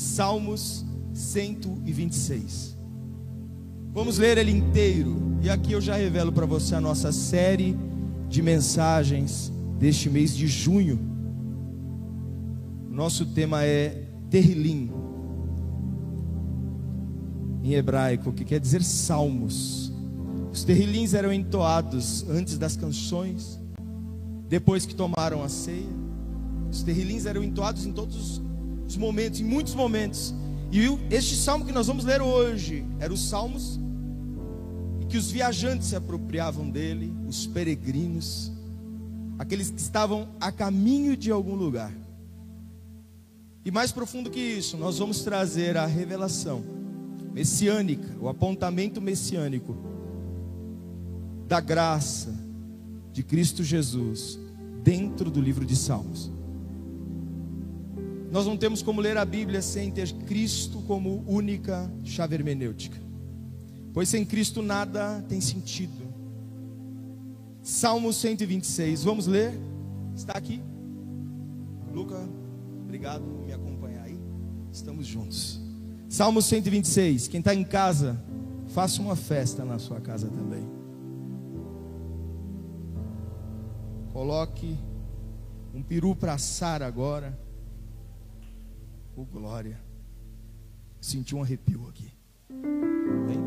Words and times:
Salmos 0.00 0.82
126. 1.12 2.74
Vamos 3.92 4.16
ler 4.16 4.38
ele 4.38 4.50
inteiro. 4.50 5.38
E 5.42 5.50
aqui 5.50 5.72
eu 5.72 5.80
já 5.80 5.94
revelo 5.94 6.32
para 6.32 6.46
você 6.46 6.74
a 6.74 6.80
nossa 6.80 7.12
série 7.12 7.76
de 8.26 8.40
mensagens 8.40 9.52
deste 9.78 10.08
mês 10.08 10.34
de 10.34 10.46
junho. 10.46 10.98
Nosso 12.88 13.26
tema 13.26 13.62
é 13.64 14.06
Terrilim, 14.30 14.90
em 17.62 17.74
hebraico, 17.74 18.32
que 18.32 18.44
quer 18.44 18.58
dizer 18.58 18.82
salmos. 18.82 19.92
Os 20.50 20.64
terrilins 20.64 21.12
eram 21.12 21.30
entoados 21.32 22.24
antes 22.28 22.56
das 22.56 22.74
canções, 22.74 23.60
depois 24.48 24.86
que 24.86 24.94
tomaram 24.94 25.42
a 25.42 25.48
ceia. 25.48 26.00
Os 26.70 26.82
terrilins 26.82 27.26
eram 27.26 27.42
entoados 27.44 27.84
em 27.84 27.92
todos 27.92 28.16
os 28.16 28.49
momentos, 28.96 29.40
em 29.40 29.44
muitos 29.44 29.74
momentos. 29.74 30.34
E 30.72 30.86
este 31.14 31.34
salmo 31.36 31.64
que 31.64 31.72
nós 31.72 31.86
vamos 31.86 32.04
ler 32.04 32.22
hoje 32.22 32.84
era 32.98 33.12
os 33.12 33.28
salmos 33.28 33.78
e 35.00 35.06
que 35.06 35.16
os 35.16 35.30
viajantes 35.30 35.88
se 35.88 35.96
apropriavam 35.96 36.70
dele, 36.70 37.12
os 37.26 37.46
peregrinos, 37.46 38.52
aqueles 39.38 39.70
que 39.70 39.80
estavam 39.80 40.28
a 40.40 40.52
caminho 40.52 41.16
de 41.16 41.30
algum 41.30 41.54
lugar. 41.54 41.92
E 43.64 43.70
mais 43.70 43.92
profundo 43.92 44.30
que 44.30 44.40
isso, 44.40 44.76
nós 44.76 44.98
vamos 44.98 45.22
trazer 45.22 45.76
a 45.76 45.86
revelação 45.86 46.64
messiânica, 47.32 48.16
o 48.20 48.28
apontamento 48.28 49.00
messiânico 49.00 49.76
da 51.46 51.60
graça 51.60 52.32
de 53.12 53.22
Cristo 53.22 53.62
Jesus 53.62 54.38
dentro 54.82 55.30
do 55.30 55.40
livro 55.40 55.66
de 55.66 55.76
Salmos. 55.76 56.30
Nós 58.30 58.46
não 58.46 58.56
temos 58.56 58.80
como 58.80 59.00
ler 59.00 59.16
a 59.16 59.24
Bíblia 59.24 59.60
sem 59.60 59.90
ter 59.90 60.12
Cristo 60.12 60.80
como 60.82 61.24
única 61.26 61.90
chave 62.04 62.36
hermenêutica, 62.36 62.96
pois 63.92 64.08
sem 64.08 64.24
Cristo 64.24 64.62
nada 64.62 65.24
tem 65.28 65.40
sentido. 65.40 66.08
Salmo 67.62 68.12
126, 68.12 69.02
vamos 69.02 69.26
ler? 69.26 69.52
Está 70.14 70.34
aqui? 70.34 70.62
Luca, 71.92 72.16
obrigado 72.84 73.22
por 73.22 73.44
me 73.44 73.52
acompanhar 73.52 74.04
aí. 74.04 74.18
Estamos 74.72 75.06
juntos. 75.06 75.60
Salmo 76.08 76.40
126, 76.40 77.28
quem 77.28 77.40
está 77.40 77.54
em 77.54 77.64
casa, 77.64 78.22
faça 78.68 79.02
uma 79.02 79.16
festa 79.16 79.64
na 79.64 79.78
sua 79.78 80.00
casa 80.00 80.28
também. 80.28 80.68
Coloque 84.12 84.78
um 85.74 85.82
peru 85.82 86.14
para 86.14 86.34
assar 86.34 86.82
agora. 86.82 87.38
Oh, 89.20 89.24
glória. 89.26 89.78
Senti 90.98 91.34
um 91.34 91.42
arrepio 91.42 91.86
aqui. 91.88 92.10
Bem? 92.48 93.38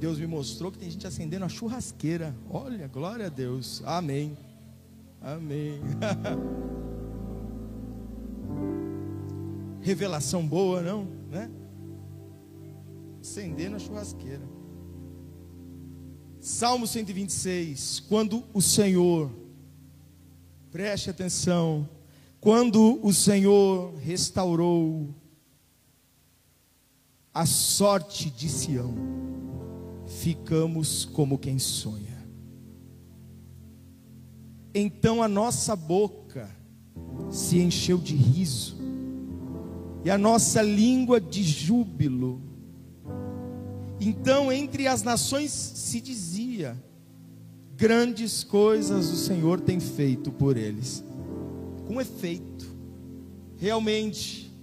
Deus 0.00 0.18
me 0.18 0.26
mostrou 0.26 0.72
que 0.72 0.78
tem 0.78 0.90
gente 0.90 1.06
acendendo 1.06 1.44
a 1.44 1.50
churrasqueira. 1.50 2.34
Olha, 2.48 2.88
glória 2.88 3.26
a 3.26 3.28
Deus. 3.28 3.82
Amém. 3.84 4.38
Amém. 5.20 5.82
Revelação 9.82 10.46
boa, 10.46 10.80
não? 10.80 11.04
Né? 11.30 11.50
Acendendo 13.20 13.76
a 13.76 13.78
churrasqueira. 13.78 14.48
Salmo 16.40 16.86
126. 16.86 18.00
Quando 18.08 18.42
o 18.54 18.62
Senhor 18.62 19.41
Preste 20.72 21.10
atenção. 21.10 21.86
Quando 22.40 22.98
o 23.06 23.12
Senhor 23.12 23.94
restaurou 23.98 25.14
a 27.32 27.44
sorte 27.44 28.30
de 28.30 28.48
Sião, 28.48 28.94
ficamos 30.06 31.04
como 31.04 31.38
quem 31.38 31.58
sonha. 31.58 32.26
Então 34.74 35.22
a 35.22 35.28
nossa 35.28 35.76
boca 35.76 36.50
se 37.30 37.58
encheu 37.58 37.98
de 37.98 38.16
riso, 38.16 38.78
e 40.02 40.10
a 40.10 40.16
nossa 40.16 40.62
língua 40.62 41.20
de 41.20 41.42
júbilo. 41.42 42.40
Então 44.00 44.50
entre 44.50 44.88
as 44.88 45.02
nações 45.02 45.52
se 45.52 46.00
dizia: 46.00 46.82
grandes 47.82 48.44
coisas 48.44 49.10
o 49.10 49.16
Senhor 49.16 49.60
tem 49.60 49.80
feito 49.80 50.30
por 50.30 50.56
eles. 50.56 51.02
Com 51.84 52.00
efeito, 52.00 52.64
realmente, 53.56 54.54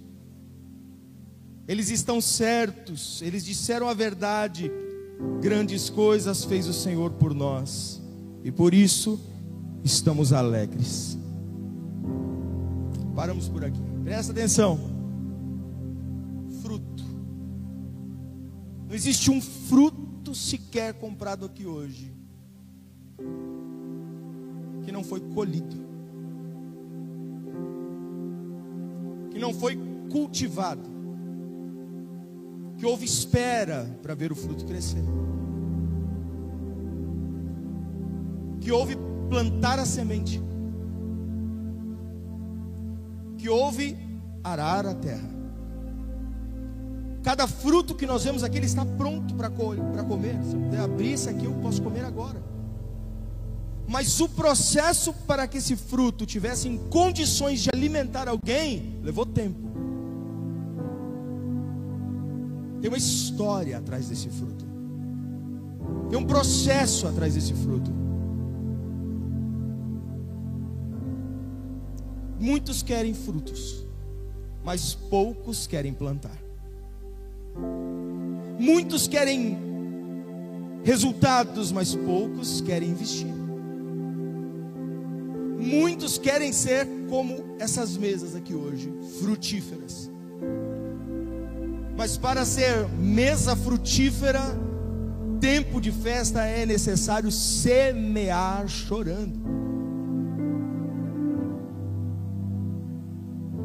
eles 1.68 1.90
estão 1.90 2.18
certos, 2.18 3.20
eles 3.20 3.44
disseram 3.44 3.90
a 3.90 3.92
verdade, 3.92 4.72
grandes 5.38 5.90
coisas 5.90 6.46
fez 6.46 6.66
o 6.66 6.72
Senhor 6.72 7.10
por 7.10 7.34
nós, 7.34 8.00
e 8.42 8.50
por 8.50 8.72
isso 8.72 9.20
estamos 9.84 10.32
alegres. 10.32 11.18
Paramos 13.14 13.50
por 13.50 13.66
aqui, 13.66 13.82
presta 14.02 14.32
atenção. 14.32 14.80
Fruto, 16.62 17.04
não 18.88 18.94
existe 18.94 19.30
um 19.30 19.42
fruto 19.42 20.34
sequer 20.34 20.94
comprado 20.94 21.44
aqui 21.44 21.66
hoje 21.66 22.18
que 24.82 24.92
não 24.92 25.04
foi 25.04 25.20
colhido, 25.20 25.76
que 29.30 29.38
não 29.38 29.52
foi 29.52 29.78
cultivado, 30.10 30.88
que 32.76 32.86
houve 32.86 33.04
espera 33.04 33.86
para 34.02 34.14
ver 34.14 34.32
o 34.32 34.34
fruto 34.34 34.64
crescer, 34.64 35.04
que 38.60 38.72
houve 38.72 38.96
plantar 39.28 39.78
a 39.78 39.84
semente, 39.84 40.42
que 43.38 43.48
houve 43.48 43.96
arar 44.42 44.86
a 44.86 44.94
terra. 44.94 45.30
Cada 47.22 47.46
fruto 47.46 47.94
que 47.94 48.06
nós 48.06 48.24
vemos 48.24 48.42
aqui, 48.42 48.56
ele 48.56 48.66
está 48.66 48.84
pronto 48.84 49.34
para 49.34 49.50
comer. 49.50 50.42
Se 50.42 50.54
eu 50.54 50.60
puder 50.60 50.80
abrir 50.80 51.12
isso 51.12 51.28
aqui, 51.28 51.44
eu 51.44 51.52
posso 51.54 51.82
comer 51.82 52.04
agora. 52.04 52.49
Mas 53.90 54.20
o 54.20 54.28
processo 54.28 55.12
para 55.26 55.48
que 55.48 55.58
esse 55.58 55.74
fruto 55.74 56.24
tivesse 56.24 56.68
em 56.68 56.78
condições 56.78 57.60
de 57.60 57.70
alimentar 57.74 58.28
alguém 58.28 59.00
levou 59.02 59.26
tempo. 59.26 59.68
Tem 62.80 62.88
uma 62.88 62.96
história 62.96 63.76
atrás 63.76 64.08
desse 64.08 64.28
fruto. 64.28 64.64
Tem 66.08 66.16
um 66.16 66.24
processo 66.24 67.08
atrás 67.08 67.34
desse 67.34 67.52
fruto. 67.52 67.90
Muitos 72.38 72.84
querem 72.84 73.12
frutos, 73.12 73.84
mas 74.62 74.94
poucos 74.94 75.66
querem 75.66 75.92
plantar. 75.92 76.38
Muitos 78.56 79.08
querem 79.08 79.58
resultados, 80.84 81.72
mas 81.72 81.96
poucos 81.96 82.60
querem 82.60 82.88
investir. 82.90 83.39
Muitos 85.60 86.16
querem 86.16 86.52
ser 86.52 86.88
como 87.08 87.56
essas 87.58 87.96
mesas 87.96 88.34
aqui 88.34 88.54
hoje, 88.54 88.90
frutíferas. 89.20 90.10
Mas 91.96 92.16
para 92.16 92.46
ser 92.46 92.88
mesa 92.98 93.54
frutífera, 93.54 94.40
tempo 95.38 95.80
de 95.80 95.92
festa 95.92 96.44
é 96.46 96.64
necessário 96.64 97.30
semear 97.30 98.66
chorando. 98.66 99.38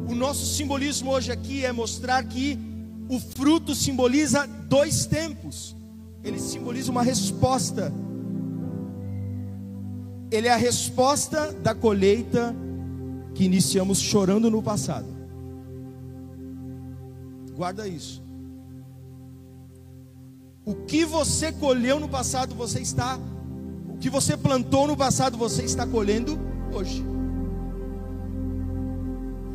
O 0.08 0.14
nosso 0.14 0.44
simbolismo 0.54 1.10
hoje 1.10 1.32
aqui 1.32 1.64
é 1.64 1.72
mostrar 1.72 2.22
que 2.24 2.58
o 3.08 3.18
fruto 3.18 3.74
simboliza 3.74 4.46
dois 4.46 5.06
tempos. 5.06 5.74
Ele 6.22 6.38
simboliza 6.38 6.90
uma 6.90 7.02
resposta 7.02 7.92
ele 10.30 10.48
é 10.48 10.52
a 10.52 10.56
resposta 10.56 11.52
da 11.52 11.74
colheita 11.74 12.54
que 13.34 13.44
iniciamos 13.44 13.98
chorando 13.98 14.50
no 14.50 14.62
passado. 14.62 15.06
Guarda 17.54 17.86
isso. 17.86 18.22
O 20.64 20.74
que 20.74 21.04
você 21.04 21.52
colheu 21.52 22.00
no 22.00 22.08
passado, 22.08 22.54
você 22.54 22.80
está. 22.80 23.18
O 23.88 23.98
que 23.98 24.10
você 24.10 24.36
plantou 24.36 24.86
no 24.86 24.96
passado, 24.96 25.38
você 25.38 25.62
está 25.62 25.86
colhendo 25.86 26.38
hoje. 26.74 27.04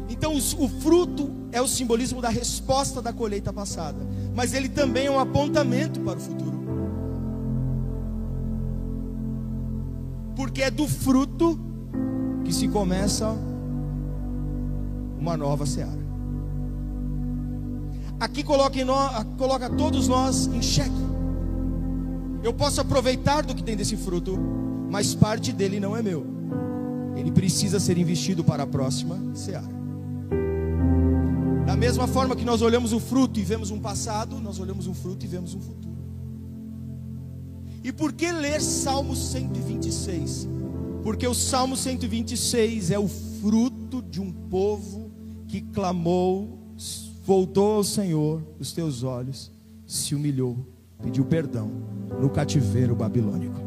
Então, 0.09 0.35
o 0.35 0.69
fruto 0.69 1.31
é 1.51 1.61
o 1.61 1.67
simbolismo 1.67 2.21
da 2.21 2.29
resposta 2.29 3.01
da 3.01 3.11
colheita 3.11 3.51
passada, 3.51 3.97
mas 4.35 4.53
ele 4.53 4.69
também 4.69 5.07
é 5.07 5.11
um 5.11 5.19
apontamento 5.19 5.99
para 5.99 6.17
o 6.17 6.21
futuro. 6.21 6.60
Porque 10.41 10.63
é 10.63 10.71
do 10.71 10.87
fruto 10.87 11.59
que 12.43 12.51
se 12.51 12.67
começa 12.67 13.31
uma 15.19 15.37
nova 15.37 15.67
seara. 15.67 16.01
Aqui 18.19 18.43
coloca, 18.43 18.83
nós, 18.83 19.23
coloca 19.37 19.69
todos 19.69 20.07
nós 20.07 20.47
em 20.47 20.59
xeque. 20.59 20.89
Eu 22.41 22.55
posso 22.55 22.81
aproveitar 22.81 23.43
do 23.43 23.53
que 23.53 23.61
tem 23.61 23.75
desse 23.75 23.95
fruto, 23.95 24.35
mas 24.89 25.13
parte 25.13 25.53
dele 25.53 25.79
não 25.79 25.95
é 25.95 26.01
meu. 26.01 26.25
Ele 27.15 27.31
precisa 27.31 27.79
ser 27.79 27.99
investido 27.99 28.43
para 28.43 28.63
a 28.63 28.67
próxima 28.67 29.19
seara. 29.35 29.69
Da 31.67 31.77
mesma 31.77 32.07
forma 32.07 32.35
que 32.35 32.43
nós 32.43 32.63
olhamos 32.63 32.93
o 32.93 32.99
fruto 32.99 33.39
e 33.39 33.43
vemos 33.43 33.69
um 33.69 33.79
passado, 33.79 34.39
nós 34.39 34.59
olhamos 34.59 34.87
um 34.87 34.93
fruto 34.95 35.23
e 35.23 35.27
vemos 35.27 35.53
um 35.53 35.61
futuro. 35.61 36.00
E 37.83 37.91
por 37.91 38.13
que 38.13 38.31
ler 38.31 38.61
Salmo 38.61 39.15
126? 39.15 40.47
Porque 41.03 41.27
o 41.27 41.33
Salmo 41.33 41.75
126 41.75 42.91
é 42.91 42.99
o 42.99 43.07
fruto 43.07 44.03
de 44.03 44.21
um 44.21 44.31
povo 44.31 45.09
que 45.47 45.61
clamou, 45.61 46.59
voltou 47.25 47.73
ao 47.73 47.83
Senhor 47.83 48.43
os 48.59 48.71
teus 48.71 49.01
olhos, 49.01 49.51
se 49.87 50.13
humilhou, 50.13 50.57
pediu 51.01 51.25
perdão 51.25 51.71
no 52.21 52.29
cativeiro 52.29 52.95
babilônico. 52.95 53.59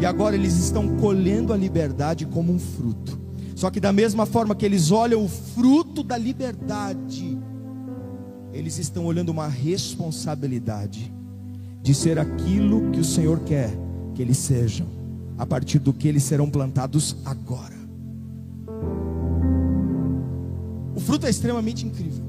E 0.00 0.04
agora 0.04 0.34
eles 0.34 0.56
estão 0.56 0.96
colhendo 0.96 1.52
a 1.52 1.56
liberdade 1.56 2.26
como 2.26 2.52
um 2.52 2.58
fruto. 2.58 3.18
Só 3.54 3.70
que 3.70 3.78
da 3.78 3.92
mesma 3.92 4.26
forma 4.26 4.56
que 4.56 4.66
eles 4.66 4.90
olham 4.90 5.24
o 5.24 5.28
fruto 5.28 6.02
da 6.02 6.18
liberdade, 6.18 7.38
eles 8.52 8.78
estão 8.78 9.06
olhando 9.06 9.28
uma 9.28 9.46
responsabilidade 9.46 11.14
de 11.84 11.94
ser 11.94 12.18
aquilo 12.18 12.90
que 12.90 12.98
o 12.98 13.04
Senhor 13.04 13.40
quer 13.40 13.70
que 14.14 14.22
eles 14.22 14.38
sejam, 14.38 14.86
a 15.36 15.44
partir 15.44 15.78
do 15.78 15.92
que 15.92 16.08
eles 16.08 16.22
serão 16.22 16.48
plantados 16.48 17.14
agora. 17.26 17.74
O 20.96 21.00
fruto 21.00 21.26
é 21.26 21.30
extremamente 21.30 21.84
incrível. 21.84 22.24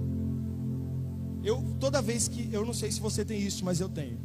Eu 1.41 1.63
toda 1.79 2.01
vez 2.01 2.27
que 2.27 2.49
eu 2.51 2.65
não 2.65 2.73
sei 2.73 2.91
se 2.91 2.99
você 2.99 3.23
tem 3.23 3.39
isso, 3.41 3.63
mas 3.63 3.79
eu 3.79 3.87
tenho. 3.87 4.19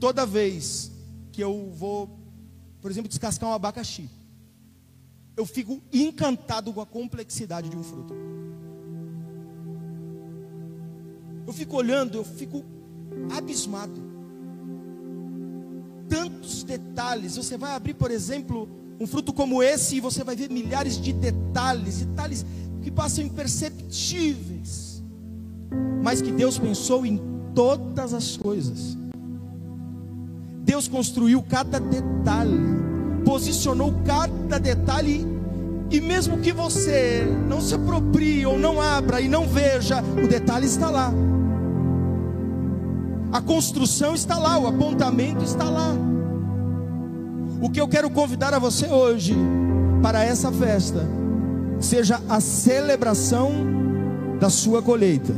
Toda 0.00 0.24
vez 0.24 0.90
que 1.32 1.44
eu 1.44 1.70
vou, 1.76 2.18
por 2.80 2.90
exemplo, 2.90 3.10
descascar 3.10 3.50
um 3.50 3.52
abacaxi, 3.52 4.08
eu 5.36 5.44
fico 5.44 5.82
encantado 5.92 6.72
com 6.72 6.80
a 6.80 6.86
complexidade 6.86 7.68
de 7.68 7.76
um 7.76 7.82
fruto. 7.82 8.14
Eu 11.46 11.52
fico 11.52 11.76
olhando, 11.76 12.16
eu 12.16 12.24
fico 12.24 12.64
abismado. 13.36 14.15
Tantos 16.46 16.62
detalhes. 16.62 17.36
Você 17.36 17.56
vai 17.56 17.74
abrir, 17.74 17.94
por 17.94 18.08
exemplo, 18.08 18.68
um 19.00 19.06
fruto 19.06 19.32
como 19.32 19.60
esse 19.60 19.96
e 19.96 20.00
você 20.00 20.22
vai 20.22 20.36
ver 20.36 20.48
milhares 20.48 21.00
de 21.00 21.12
detalhes, 21.12 21.98
detalhes 21.98 22.46
que 22.82 22.90
passam 22.90 23.24
imperceptíveis, 23.24 25.02
mas 26.04 26.22
que 26.22 26.30
Deus 26.30 26.56
pensou 26.56 27.04
em 27.04 27.20
todas 27.52 28.14
as 28.14 28.36
coisas. 28.36 28.96
Deus 30.62 30.86
construiu 30.86 31.42
cada 31.42 31.80
detalhe, 31.80 32.60
posicionou 33.24 33.92
cada 34.04 34.60
detalhe 34.60 35.26
e 35.90 36.00
mesmo 36.00 36.38
que 36.38 36.52
você 36.52 37.26
não 37.48 37.60
se 37.60 37.74
aproprie 37.74 38.46
ou 38.46 38.56
não 38.56 38.80
abra 38.80 39.20
e 39.20 39.28
não 39.28 39.48
veja, 39.48 40.00
o 40.00 40.28
detalhe 40.28 40.66
está 40.66 40.90
lá. 40.90 41.12
A 43.32 43.40
construção 43.40 44.14
está 44.14 44.38
lá, 44.38 44.56
o 44.56 44.68
apontamento 44.68 45.42
está 45.44 45.64
lá. 45.64 46.15
O 47.60 47.70
que 47.70 47.80
eu 47.80 47.88
quero 47.88 48.10
convidar 48.10 48.52
a 48.52 48.58
você 48.58 48.86
hoje 48.86 49.34
para 50.02 50.22
essa 50.22 50.52
festa 50.52 51.06
seja 51.80 52.20
a 52.28 52.40
celebração 52.40 53.50
da 54.38 54.50
sua 54.50 54.82
colheita, 54.82 55.32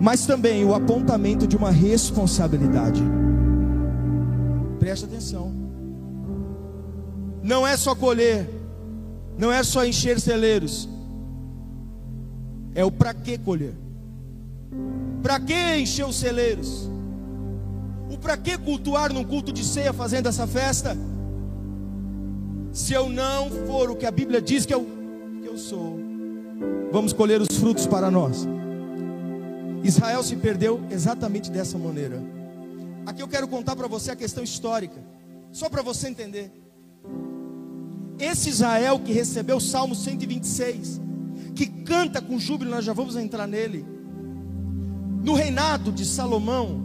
mas 0.00 0.26
também 0.26 0.64
o 0.64 0.74
apontamento 0.74 1.46
de 1.46 1.56
uma 1.56 1.70
responsabilidade. 1.70 3.02
Preste 4.78 5.04
atenção. 5.04 5.52
Não 7.42 7.66
é 7.66 7.76
só 7.76 7.94
colher, 7.94 8.48
não 9.38 9.50
é 9.50 9.62
só 9.62 9.84
encher 9.84 10.20
celeiros, 10.20 10.88
é 12.74 12.84
o 12.84 12.90
para 12.90 13.14
que 13.14 13.38
colher. 13.38 13.74
Para 15.22 15.40
que 15.40 15.76
encher 15.76 16.04
os 16.04 16.16
celeiros? 16.16 16.90
O 18.10 18.18
para 18.18 18.36
que 18.36 18.58
cultuar 18.58 19.12
num 19.12 19.24
culto 19.24 19.52
de 19.52 19.64
ceia 19.64 19.92
fazendo 19.92 20.28
essa 20.28 20.46
festa? 20.46 20.96
Se 22.72 22.94
eu 22.94 23.06
não 23.06 23.50
for 23.66 23.90
o 23.90 23.96
que 23.96 24.06
a 24.06 24.10
Bíblia 24.10 24.40
diz 24.40 24.64
que 24.64 24.72
eu, 24.72 24.86
que 25.42 25.46
eu 25.46 25.58
sou, 25.58 26.00
vamos 26.90 27.12
colher 27.12 27.38
os 27.38 27.54
frutos 27.58 27.86
para 27.86 28.10
nós. 28.10 28.46
Israel 29.84 30.22
se 30.22 30.36
perdeu 30.36 30.80
exatamente 30.90 31.50
dessa 31.50 31.76
maneira. 31.76 32.22
Aqui 33.04 33.22
eu 33.22 33.28
quero 33.28 33.46
contar 33.46 33.76
para 33.76 33.86
você 33.86 34.12
a 34.12 34.16
questão 34.16 34.42
histórica, 34.42 34.96
só 35.52 35.68
para 35.68 35.82
você 35.82 36.08
entender. 36.08 36.50
Esse 38.18 38.48
Israel 38.48 38.98
que 39.00 39.12
recebeu 39.12 39.58
o 39.58 39.60
Salmo 39.60 39.94
126, 39.94 40.98
que 41.54 41.66
canta 41.66 42.22
com 42.22 42.38
júbilo, 42.38 42.70
nós 42.70 42.86
já 42.86 42.94
vamos 42.94 43.16
entrar 43.16 43.46
nele. 43.46 43.84
No 45.22 45.34
reinado 45.34 45.92
de 45.92 46.06
Salomão, 46.06 46.80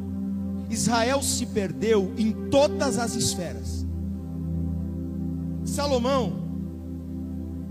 Israel 0.70 1.22
se 1.22 1.46
perdeu 1.46 2.12
em 2.18 2.50
todas 2.50 2.98
as 2.98 3.16
esferas. 3.16 3.87
Salomão, 5.68 6.34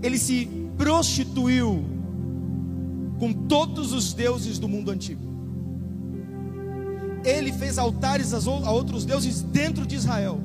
ele 0.01 0.17
se 0.17 0.47
prostituiu 0.77 1.83
com 3.19 3.33
todos 3.33 3.93
os 3.93 4.13
deuses 4.13 4.59
do 4.59 4.67
mundo 4.67 4.91
antigo. 4.91 5.25
Ele 7.25 7.51
fez 7.51 7.77
altares 7.77 8.33
a 8.33 8.71
outros 8.71 9.03
deuses 9.03 9.41
dentro 9.41 9.85
de 9.85 9.95
Israel. 9.95 10.39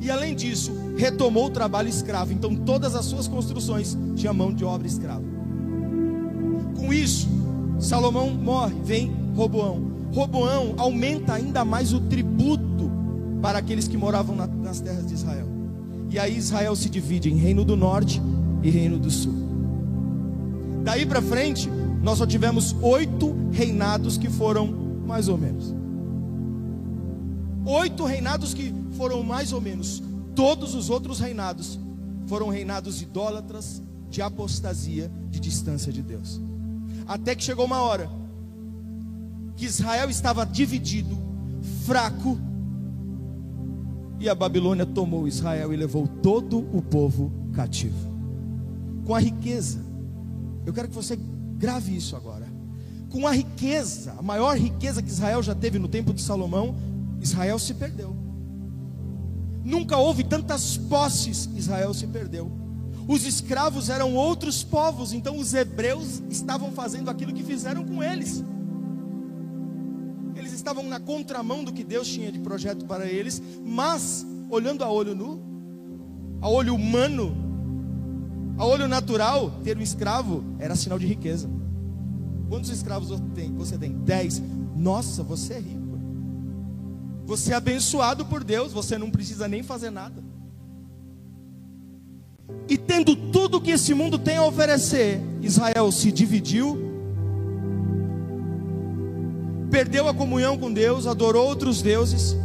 E 0.00 0.10
além 0.10 0.34
disso, 0.34 0.72
retomou 0.96 1.46
o 1.46 1.50
trabalho 1.50 1.88
escravo. 1.88 2.32
Então, 2.32 2.54
todas 2.54 2.94
as 2.94 3.06
suas 3.06 3.26
construções 3.26 3.96
tinham 4.14 4.34
mão 4.34 4.52
de 4.52 4.64
obra 4.64 4.86
escrava. 4.86 5.24
Com 6.76 6.92
isso, 6.92 7.28
Salomão 7.80 8.30
morre, 8.30 8.74
vem 8.84 9.12
Roboão. 9.34 9.90
Roboão 10.12 10.74
aumenta 10.76 11.32
ainda 11.32 11.64
mais 11.64 11.92
o 11.92 12.00
tributo 12.00 12.90
para 13.40 13.58
aqueles 13.58 13.88
que 13.88 13.96
moravam 13.96 14.36
na, 14.36 14.46
nas 14.46 14.80
terras 14.80 15.06
de 15.06 15.14
Israel. 15.14 15.51
E 16.12 16.18
aí 16.18 16.36
Israel 16.36 16.76
se 16.76 16.90
divide 16.90 17.30
em 17.30 17.36
reino 17.36 17.64
do 17.64 17.74
norte 17.74 18.20
e 18.62 18.68
reino 18.68 18.98
do 18.98 19.10
sul. 19.10 19.32
Daí 20.84 21.06
para 21.06 21.22
frente, 21.22 21.70
nós 22.02 22.18
só 22.18 22.26
tivemos 22.26 22.76
oito 22.82 23.34
reinados 23.50 24.18
que 24.18 24.28
foram 24.28 24.66
mais 25.06 25.26
ou 25.28 25.38
menos. 25.38 25.74
Oito 27.64 28.04
reinados 28.04 28.52
que 28.52 28.74
foram 28.94 29.22
mais 29.22 29.54
ou 29.54 29.60
menos. 29.60 30.02
Todos 30.34 30.74
os 30.74 30.90
outros 30.90 31.18
reinados 31.18 31.80
foram 32.26 32.50
reinados 32.50 33.00
idólatras, 33.00 33.82
de 34.10 34.20
apostasia, 34.20 35.10
de 35.30 35.40
distância 35.40 35.90
de 35.90 36.02
Deus. 36.02 36.38
Até 37.06 37.34
que 37.34 37.42
chegou 37.42 37.64
uma 37.64 37.80
hora 37.80 38.10
que 39.56 39.64
Israel 39.64 40.10
estava 40.10 40.44
dividido, 40.44 41.16
fraco, 41.86 42.38
e 44.22 44.28
a 44.28 44.34
Babilônia 44.36 44.86
tomou 44.86 45.26
Israel 45.26 45.74
e 45.74 45.76
levou 45.76 46.06
todo 46.06 46.58
o 46.58 46.80
povo 46.80 47.32
cativo. 47.52 48.08
Com 49.04 49.16
a 49.16 49.18
riqueza, 49.18 49.80
eu 50.64 50.72
quero 50.72 50.86
que 50.86 50.94
você 50.94 51.18
grave 51.56 51.96
isso 51.96 52.14
agora. 52.14 52.46
Com 53.10 53.26
a 53.26 53.32
riqueza, 53.32 54.14
a 54.16 54.22
maior 54.22 54.56
riqueza 54.56 55.02
que 55.02 55.10
Israel 55.10 55.42
já 55.42 55.56
teve 55.56 55.76
no 55.76 55.88
tempo 55.88 56.14
de 56.14 56.22
Salomão, 56.22 56.76
Israel 57.20 57.58
se 57.58 57.74
perdeu. 57.74 58.14
Nunca 59.64 59.96
houve 59.96 60.22
tantas 60.22 60.76
posses, 60.76 61.48
Israel 61.56 61.92
se 61.92 62.06
perdeu. 62.06 62.48
Os 63.08 63.26
escravos 63.26 63.88
eram 63.88 64.14
outros 64.14 64.62
povos, 64.62 65.12
então 65.12 65.36
os 65.36 65.52
hebreus 65.52 66.22
estavam 66.30 66.70
fazendo 66.70 67.10
aquilo 67.10 67.32
que 67.32 67.42
fizeram 67.42 67.84
com 67.84 68.00
eles 68.00 68.44
estavam 70.62 70.84
na 70.84 70.98
contramão 70.98 71.62
do 71.64 71.72
que 71.72 71.84
Deus 71.84 72.08
tinha 72.08 72.30
de 72.30 72.38
projeto 72.38 72.86
para 72.86 73.06
eles, 73.06 73.42
mas 73.64 74.24
olhando 74.48 74.82
a 74.84 74.90
olho 74.90 75.14
nu, 75.14 75.42
a 76.40 76.48
olho 76.48 76.74
humano, 76.74 77.36
a 78.56 78.64
olho 78.64 78.86
natural, 78.86 79.50
ter 79.64 79.76
um 79.76 79.82
escravo 79.82 80.44
era 80.58 80.76
sinal 80.76 80.98
de 80.98 81.06
riqueza. 81.06 81.50
Quantos 82.48 82.70
escravos 82.70 83.08
você 83.56 83.78
tem? 83.78 83.92
Dez. 83.92 84.40
Nossa, 84.76 85.22
você 85.22 85.54
é 85.54 85.58
rico. 85.58 85.98
Você 87.24 87.52
é 87.52 87.56
abençoado 87.56 88.26
por 88.26 88.44
Deus, 88.44 88.72
você 88.72 88.98
não 88.98 89.10
precisa 89.10 89.48
nem 89.48 89.62
fazer 89.62 89.90
nada. 89.90 90.22
E 92.68 92.76
tendo 92.76 93.16
tudo 93.16 93.60
que 93.60 93.70
esse 93.70 93.94
mundo 93.94 94.18
tem 94.18 94.36
a 94.36 94.44
oferecer, 94.44 95.20
Israel 95.40 95.90
se 95.90 96.12
dividiu 96.12 96.91
perdeu 99.72 100.06
a 100.06 100.12
comunhão 100.12 100.58
com 100.58 100.70
Deus, 100.70 101.06
adorou 101.06 101.46
outros 101.46 101.80
deuses. 101.80 102.36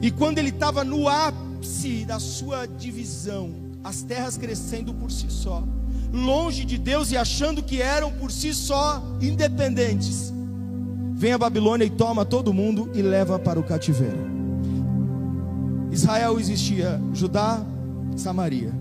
E 0.00 0.10
quando 0.10 0.38
ele 0.38 0.48
estava 0.48 0.82
no 0.82 1.06
ápice 1.06 2.06
da 2.06 2.18
sua 2.18 2.64
divisão, 2.64 3.52
as 3.84 4.02
terras 4.02 4.38
crescendo 4.38 4.94
por 4.94 5.12
si 5.12 5.26
só, 5.28 5.62
longe 6.10 6.64
de 6.64 6.78
Deus 6.78 7.12
e 7.12 7.16
achando 7.18 7.62
que 7.62 7.82
eram 7.82 8.10
por 8.12 8.32
si 8.32 8.54
só 8.54 9.02
independentes. 9.20 10.32
Vem 11.12 11.34
a 11.34 11.38
Babilônia 11.38 11.84
e 11.84 11.90
toma 11.90 12.24
todo 12.24 12.54
mundo 12.54 12.90
e 12.94 13.02
leva 13.02 13.38
para 13.38 13.60
o 13.60 13.62
cativeiro. 13.62 14.30
Israel 15.92 16.40
existia 16.40 16.98
Judá, 17.12 17.62
Samaria, 18.16 18.72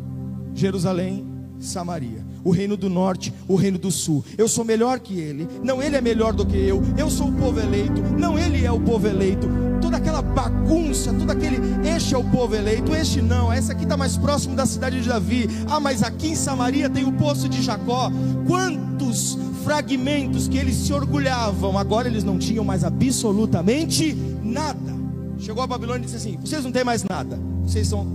Jerusalém, 0.56 1.28
Samaria 1.60 2.29
o 2.44 2.52
reino 2.52 2.78
do 2.78 2.90
norte, 2.90 3.34
o 3.48 3.56
reino 3.56 3.78
do 3.78 3.92
sul. 3.92 4.24
Eu 4.38 4.48
sou 4.48 4.64
melhor 4.64 5.00
que 5.00 5.20
ele. 5.20 5.48
Não, 5.64 5.82
ele 5.82 5.96
é 5.96 6.02
melhor 6.02 6.34
do 6.34 6.46
que 6.46 6.58
eu. 6.58 6.82
Eu 6.98 7.10
sou 7.10 7.28
o 7.28 7.34
povo 7.34 7.60
eleito. 7.60 8.02
Não, 8.18 8.38
ele 8.38 8.66
é 8.66 8.72
o 8.72 8.80
povo 8.80 9.08
eleito. 9.08 9.48
Toda 9.82 9.98
aquela 9.98 10.22
bagunça, 10.22 11.14
todo 11.14 11.30
aquele. 11.32 11.58
Este 11.88 12.14
é 12.14 12.18
o 12.18 12.24
povo 12.24 12.56
eleito, 12.56 12.94
este 12.94 13.22
não. 13.22 13.52
Essa 13.52 13.72
aqui 13.72 13.84
está 13.84 13.96
mais 13.96 14.18
próximo 14.18 14.56
da 14.56 14.66
cidade 14.66 15.02
de 15.02 15.08
Davi. 15.08 15.50
Ah, 15.68 15.80
mas 15.80 16.04
aqui 16.04 16.30
em 16.30 16.36
Samaria 16.36 16.90
tem 16.90 17.06
o 17.06 17.12
poço 17.14 17.48
de 17.48 17.62
Jacó. 17.62 18.12
Quantos 18.48 19.38
fragmentos 19.64 20.48
que 20.48 20.58
eles 20.58 20.76
se 20.76 20.94
orgulhavam, 20.94 21.78
agora 21.78 22.08
eles 22.08 22.24
não 22.24 22.38
tinham 22.38 22.64
mais 22.64 22.84
absolutamente 22.84 24.14
nada. 24.44 25.00
Chegou 25.38 25.64
a 25.64 25.68
Babilônia 25.68 26.02
e 26.02 26.06
disse 26.06 26.18
assim: 26.18 26.38
Vocês 26.42 26.64
não 26.64 26.72
têm 26.72 26.84
mais 26.84 27.04
nada, 27.04 27.40
vocês 27.64 27.88
são 27.88 28.06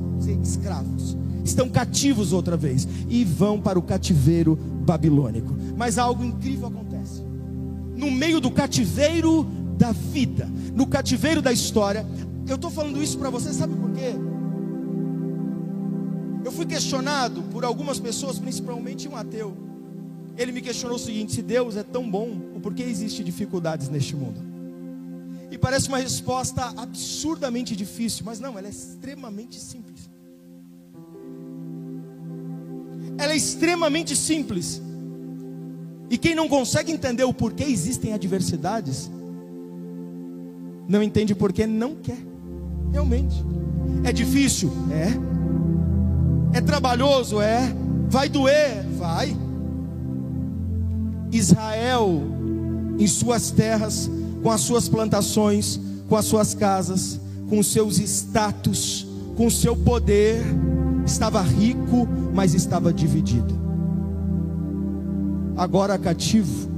escravos 0.42 1.16
estão 1.44 1.68
cativos 1.68 2.32
outra 2.32 2.56
vez 2.56 2.88
e 3.08 3.24
vão 3.24 3.60
para 3.60 3.78
o 3.78 3.82
cativeiro 3.82 4.56
babilônico. 4.56 5.54
Mas 5.76 5.98
algo 5.98 6.24
incrível 6.24 6.68
acontece. 6.68 7.22
No 7.94 8.10
meio 8.10 8.40
do 8.40 8.50
cativeiro 8.50 9.46
da 9.76 9.92
vida, 9.92 10.48
no 10.74 10.86
cativeiro 10.86 11.42
da 11.42 11.52
história, 11.52 12.06
eu 12.48 12.56
estou 12.56 12.70
falando 12.70 13.02
isso 13.02 13.18
para 13.18 13.30
você, 13.30 13.52
sabe 13.52 13.74
por 13.74 13.90
quê? 13.92 14.14
Eu 16.44 16.52
fui 16.52 16.66
questionado 16.66 17.42
por 17.44 17.64
algumas 17.64 17.98
pessoas, 17.98 18.38
principalmente 18.38 19.08
um 19.08 19.16
ateu. 19.16 19.56
Ele 20.36 20.52
me 20.52 20.60
questionou 20.60 20.96
o 20.96 21.00
seguinte: 21.00 21.32
se 21.32 21.42
Deus 21.42 21.76
é 21.76 21.82
tão 21.82 22.10
bom, 22.10 22.60
por 22.62 22.74
que 22.74 22.82
existem 22.82 23.24
dificuldades 23.24 23.88
neste 23.88 24.14
mundo? 24.14 24.40
E 25.50 25.56
parece 25.56 25.88
uma 25.88 25.98
resposta 25.98 26.74
absurdamente 26.76 27.76
difícil, 27.76 28.24
mas 28.26 28.40
não, 28.40 28.58
ela 28.58 28.66
é 28.66 28.70
extremamente 28.70 29.60
simples. 29.60 30.10
Ela 33.18 33.32
é 33.32 33.36
extremamente 33.36 34.14
simples. 34.16 34.80
E 36.10 36.18
quem 36.18 36.34
não 36.34 36.48
consegue 36.48 36.92
entender 36.92 37.24
o 37.24 37.32
porquê 37.32 37.64
existem 37.64 38.12
adversidades, 38.12 39.10
não 40.88 41.02
entende 41.02 41.34
porque 41.34 41.66
não 41.66 41.94
quer. 41.96 42.18
Realmente. 42.92 43.42
É 44.04 44.12
difícil? 44.12 44.70
É. 44.90 46.58
É 46.58 46.60
trabalhoso? 46.60 47.40
É. 47.40 47.74
Vai 48.08 48.28
doer? 48.28 48.84
Vai. 48.96 49.36
Israel, 51.32 52.22
em 52.98 53.06
suas 53.06 53.50
terras, 53.50 54.08
com 54.42 54.50
as 54.50 54.60
suas 54.60 54.88
plantações, 54.88 55.80
com 56.08 56.16
as 56.16 56.26
suas 56.26 56.54
casas, 56.54 57.18
com 57.48 57.58
os 57.58 57.66
seus 57.66 57.98
status, 57.98 59.06
com 59.36 59.46
o 59.46 59.50
seu 59.50 59.74
poder, 59.74 60.40
estava 61.04 61.40
rico, 61.40 62.08
mas 62.32 62.54
estava 62.54 62.92
dividido. 62.92 63.54
Agora 65.56 65.98
cativo, 65.98 66.68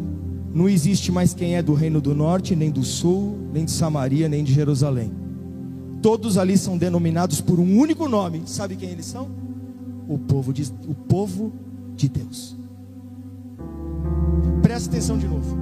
não 0.52 0.68
existe 0.68 1.10
mais 1.10 1.34
quem 1.34 1.56
é 1.56 1.62
do 1.62 1.74
reino 1.74 2.00
do 2.00 2.14
norte, 2.14 2.54
nem 2.56 2.70
do 2.70 2.82
sul, 2.82 3.36
nem 3.52 3.64
de 3.64 3.70
Samaria, 3.70 4.28
nem 4.28 4.44
de 4.44 4.52
Jerusalém. 4.52 5.12
Todos 6.02 6.38
ali 6.38 6.56
são 6.56 6.76
denominados 6.76 7.40
por 7.40 7.58
um 7.58 7.78
único 7.78 8.08
nome. 8.08 8.42
Sabe 8.46 8.76
quem 8.76 8.90
eles 8.90 9.06
são? 9.06 9.28
O 10.08 10.18
povo 10.18 10.52
de, 10.52 10.64
o 10.86 10.94
povo 10.94 11.52
de 11.94 12.08
Deus. 12.08 12.56
Presta 14.62 14.90
atenção 14.90 15.18
de 15.18 15.26
novo. 15.26 15.56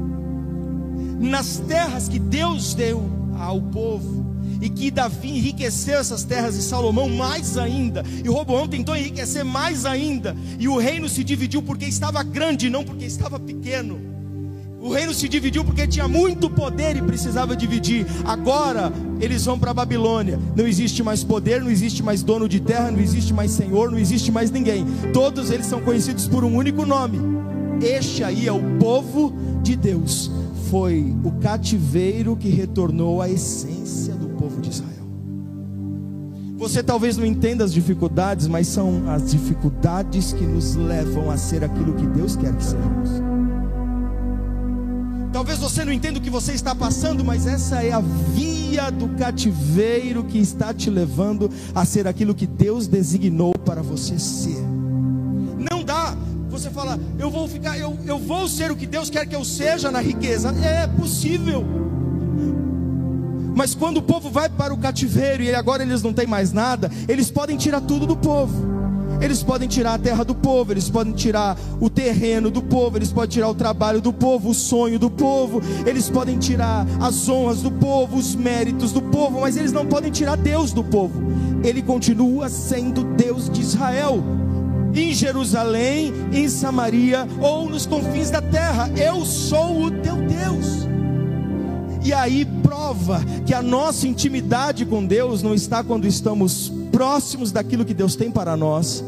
Nas 1.20 1.58
terras 1.58 2.08
que 2.08 2.18
Deus 2.18 2.74
deu 2.74 3.02
ao 3.38 3.60
povo, 3.60 4.23
e 4.64 4.70
que 4.70 4.90
Davi 4.90 5.28
enriqueceu 5.28 5.98
essas 5.98 6.24
terras 6.24 6.56
e 6.56 6.62
Salomão 6.62 7.06
mais 7.06 7.58
ainda, 7.58 8.02
e 8.24 8.28
Roboão 8.28 8.66
tentou 8.66 8.96
enriquecer 8.96 9.44
mais 9.44 9.84
ainda, 9.84 10.34
e 10.58 10.66
o 10.66 10.78
reino 10.78 11.06
se 11.06 11.22
dividiu 11.22 11.60
porque 11.60 11.84
estava 11.84 12.22
grande, 12.22 12.70
não 12.70 12.82
porque 12.82 13.04
estava 13.04 13.38
pequeno. 13.38 14.00
O 14.80 14.90
reino 14.90 15.12
se 15.12 15.28
dividiu 15.28 15.64
porque 15.64 15.86
tinha 15.86 16.08
muito 16.08 16.48
poder 16.48 16.96
e 16.96 17.02
precisava 17.02 17.56
dividir. 17.56 18.06
Agora 18.22 18.92
eles 19.18 19.42
vão 19.42 19.58
para 19.58 19.70
a 19.70 19.74
Babilônia. 19.74 20.38
Não 20.54 20.66
existe 20.66 21.02
mais 21.02 21.24
poder, 21.24 21.62
não 21.62 21.70
existe 21.70 22.02
mais 22.02 22.22
dono 22.22 22.46
de 22.46 22.60
terra, 22.60 22.90
não 22.90 23.00
existe 23.00 23.32
mais 23.32 23.50
senhor, 23.50 23.90
não 23.90 23.98
existe 23.98 24.30
mais 24.30 24.50
ninguém. 24.50 24.84
Todos 25.10 25.50
eles 25.50 25.64
são 25.64 25.80
conhecidos 25.80 26.28
por 26.28 26.44
um 26.44 26.54
único 26.54 26.84
nome. 26.84 27.18
Este 27.80 28.22
aí 28.22 28.46
é 28.46 28.52
o 28.52 28.78
povo 28.78 29.32
de 29.62 29.74
Deus. 29.74 30.30
Foi 30.70 31.14
o 31.24 31.32
cativeiro 31.32 32.36
que 32.36 32.50
retornou 32.50 33.22
à 33.22 33.30
essência 33.30 34.13
povo 34.34 34.60
de 34.60 34.70
Israel. 34.70 35.04
Você 36.56 36.82
talvez 36.82 37.16
não 37.16 37.26
entenda 37.26 37.64
as 37.64 37.72
dificuldades, 37.72 38.46
mas 38.46 38.68
são 38.68 39.10
as 39.10 39.30
dificuldades 39.30 40.32
que 40.32 40.44
nos 40.44 40.76
levam 40.76 41.30
a 41.30 41.36
ser 41.36 41.64
aquilo 41.64 41.94
que 41.94 42.06
Deus 42.06 42.36
quer 42.36 42.54
que 42.54 42.64
sejamos. 42.64 43.10
Talvez 45.32 45.58
você 45.58 45.84
não 45.84 45.92
entenda 45.92 46.20
o 46.20 46.22
que 46.22 46.30
você 46.30 46.52
está 46.52 46.76
passando, 46.76 47.24
mas 47.24 47.44
essa 47.44 47.82
é 47.82 47.90
a 47.90 48.00
via 48.00 48.88
do 48.90 49.08
cativeiro 49.16 50.22
que 50.22 50.38
está 50.38 50.72
te 50.72 50.88
levando 50.88 51.50
a 51.74 51.84
ser 51.84 52.06
aquilo 52.06 52.34
que 52.34 52.46
Deus 52.46 52.86
designou 52.86 53.52
para 53.52 53.82
você 53.82 54.16
ser. 54.16 54.62
Não 55.70 55.82
dá, 55.82 56.16
você 56.48 56.70
fala, 56.70 57.00
eu 57.18 57.32
vou 57.32 57.48
ficar, 57.48 57.76
eu, 57.76 57.98
eu 58.06 58.16
vou 58.16 58.48
ser 58.48 58.70
o 58.70 58.76
que 58.76 58.86
Deus 58.86 59.10
quer 59.10 59.26
que 59.26 59.34
eu 59.34 59.44
seja 59.44 59.90
na 59.90 60.00
riqueza. 60.00 60.54
É 60.64 60.86
possível. 60.86 61.64
Mas 63.54 63.74
quando 63.74 63.98
o 63.98 64.02
povo 64.02 64.30
vai 64.30 64.48
para 64.48 64.74
o 64.74 64.78
cativeiro 64.78 65.42
e 65.42 65.54
agora 65.54 65.82
eles 65.82 66.02
não 66.02 66.12
têm 66.12 66.26
mais 66.26 66.52
nada, 66.52 66.90
eles 67.08 67.30
podem 67.30 67.56
tirar 67.56 67.80
tudo 67.80 68.06
do 68.06 68.16
povo. 68.16 68.74
Eles 69.20 69.42
podem 69.42 69.68
tirar 69.68 69.94
a 69.94 69.98
terra 69.98 70.24
do 70.24 70.34
povo, 70.34 70.72
eles 70.72 70.90
podem 70.90 71.12
tirar 71.12 71.56
o 71.80 71.88
terreno 71.88 72.50
do 72.50 72.60
povo, 72.60 72.98
eles 72.98 73.12
podem 73.12 73.30
tirar 73.30 73.48
o 73.48 73.54
trabalho 73.54 74.00
do 74.00 74.12
povo, 74.12 74.50
o 74.50 74.54
sonho 74.54 74.98
do 74.98 75.08
povo, 75.08 75.62
eles 75.86 76.10
podem 76.10 76.38
tirar 76.38 76.84
as 77.00 77.28
honras 77.28 77.62
do 77.62 77.70
povo, 77.70 78.16
os 78.16 78.34
méritos 78.34 78.92
do 78.92 79.00
povo, 79.00 79.40
mas 79.40 79.56
eles 79.56 79.72
não 79.72 79.86
podem 79.86 80.10
tirar 80.10 80.36
Deus 80.36 80.72
do 80.72 80.82
povo. 80.82 81.22
Ele 81.62 81.80
continua 81.80 82.48
sendo 82.48 83.04
Deus 83.04 83.48
de 83.48 83.60
Israel. 83.60 84.22
Em 84.94 85.12
Jerusalém, 85.12 86.12
em 86.32 86.48
Samaria 86.48 87.26
ou 87.40 87.68
nos 87.68 87.86
confins 87.86 88.30
da 88.30 88.42
terra, 88.42 88.90
eu 88.96 89.24
sou 89.24 89.84
o 89.84 89.90
teu 89.90 90.16
Deus. 90.16 90.93
E 92.04 92.12
aí 92.12 92.44
prova 92.62 93.22
que 93.46 93.54
a 93.54 93.62
nossa 93.62 94.06
intimidade 94.06 94.84
com 94.84 95.04
Deus 95.04 95.42
não 95.42 95.54
está 95.54 95.82
quando 95.82 96.06
estamos 96.06 96.70
próximos 96.92 97.50
daquilo 97.50 97.82
que 97.82 97.94
Deus 97.94 98.14
tem 98.14 98.30
para 98.30 98.54
nós, 98.58 99.02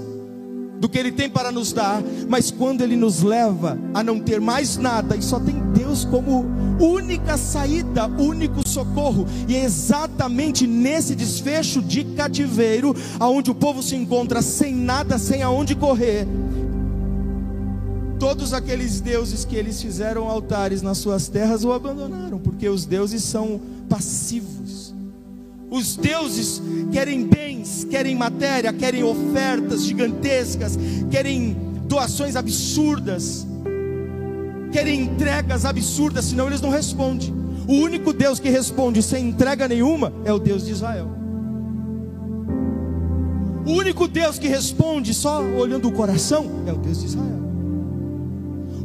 do 0.81 0.89
que 0.89 0.99
Ele 0.99 1.13
tem 1.13 1.29
para 1.29 1.53
nos 1.53 1.75
dar, 1.75 2.03
mas 2.27 2.51
quando 2.51 2.81
Ele 2.81 2.97
nos 2.97 3.23
leva 3.23 3.79
a 3.93 4.03
não 4.03 4.19
ter 4.19 4.41
mais 4.41 4.79
nada 4.79 5.15
e 5.15 5.21
só 5.23 5.39
tem 5.39 5.63
Deus 5.75 6.07
como 6.07 6.47
única 6.81 7.37
saída, 7.37 8.07
único 8.07 8.67
socorro, 8.67 9.27
e 9.47 9.55
é 9.55 9.63
exatamente 9.63 10.67
nesse 10.67 11.15
desfecho 11.15 11.83
de 11.83 12.03
cativeiro, 12.03 12.97
aonde 13.21 13.51
o 13.51 13.55
povo 13.55 13.83
se 13.83 13.95
encontra 13.95 14.41
sem 14.41 14.75
nada, 14.75 15.19
sem 15.19 15.43
aonde 15.43 15.75
correr, 15.75 16.27
todos 18.19 18.53
aqueles 18.53 19.01
deuses 19.01 19.45
que 19.45 19.57
eles 19.57 19.81
fizeram 19.81 20.29
altares 20.29 20.83
nas 20.83 20.99
suas 20.99 21.29
terras 21.29 21.65
o 21.65 21.73
abandonaram, 21.73 22.39
porque 22.39 22.69
os 22.69 22.85
deuses 22.85 23.23
são 23.23 23.61
passivos. 23.89 24.95
Os 25.71 25.97
deuses 25.97 26.63
querem 26.93 27.27
bens, 27.27 27.85
querem 27.91 28.15
matéria, 28.15 28.73
querem 28.73 29.03
ofertas 29.03 29.85
gigantescas, 29.85 30.79
querem 31.11 31.57
doações 31.89 32.37
absurdas, 32.37 33.47
querem 34.73 35.03
entregas 35.03 35.65
absurdas, 35.65 36.27
senão 36.27 36.47
eles 36.47 36.61
não 36.61 36.71
respondem. 36.71 37.35
O 37.67 37.75
único 37.75 38.13
Deus 38.13 38.39
que 38.39 38.49
responde 38.49 39.03
sem 39.03 39.29
entrega 39.29 39.67
nenhuma 39.67 40.13
é 40.25 40.33
o 40.33 40.39
Deus 40.39 40.65
de 40.65 40.73
Israel. 40.73 41.11
O 43.67 43.73
único 43.73 44.07
Deus 44.07 44.39
que 44.39 44.47
responde 44.47 45.13
só 45.13 45.43
olhando 45.43 45.89
o 45.89 45.93
coração 45.93 46.47
é 46.67 46.73
o 46.73 46.77
Deus 46.77 47.01
de 47.01 47.07
Israel. 47.07 47.46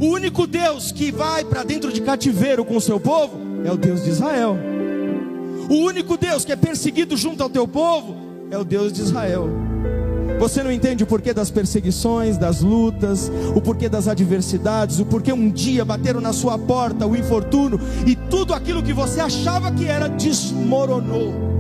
O 0.02 0.08
único 0.08 0.48
Deus 0.48 0.92
que 0.92 1.12
vai 1.12 1.46
para 1.46 1.62
dentro 1.62 1.94
de 1.94 2.02
cativeiro 2.02 2.66
com 2.66 2.76
o 2.76 2.82
seu 2.82 3.00
povo 3.00 3.38
é 3.64 3.72
o 3.72 3.78
Deus 3.78 4.04
de 4.04 4.10
Israel. 4.10 4.58
O 5.70 5.76
único 5.76 6.18
Deus 6.18 6.44
que 6.44 6.52
é 6.52 6.56
perseguido 6.56 7.16
junto 7.16 7.44
ao 7.44 7.50
teu 7.52 7.68
povo 7.68 8.16
é 8.50 8.58
o 8.58 8.64
Deus 8.64 8.92
de 8.92 9.00
Israel. 9.00 9.48
Você 10.40 10.64
não 10.64 10.72
entende 10.72 11.04
o 11.04 11.08
porquê 11.08 11.36
das 11.36 11.52
perseguições, 11.52 12.36
das 12.36 12.62
lutas, 12.62 13.32
o 13.56 13.62
porquê 13.62 13.88
das 13.88 14.08
adversidades, 14.08 15.00
o 15.00 15.06
porquê 15.06 15.32
um 15.32 15.52
dia 15.52 15.86
bateram 15.86 16.20
na 16.20 16.34
sua 16.34 16.58
porta 16.58 17.06
o 17.06 17.16
infortúnio 17.16 17.80
e 18.08 18.16
tudo 18.16 18.56
aquilo 18.56 18.82
que 18.82 18.94
você 18.94 19.20
achava 19.20 19.72
que 19.72 19.86
era 19.86 20.08
desmoronou. 20.08 21.51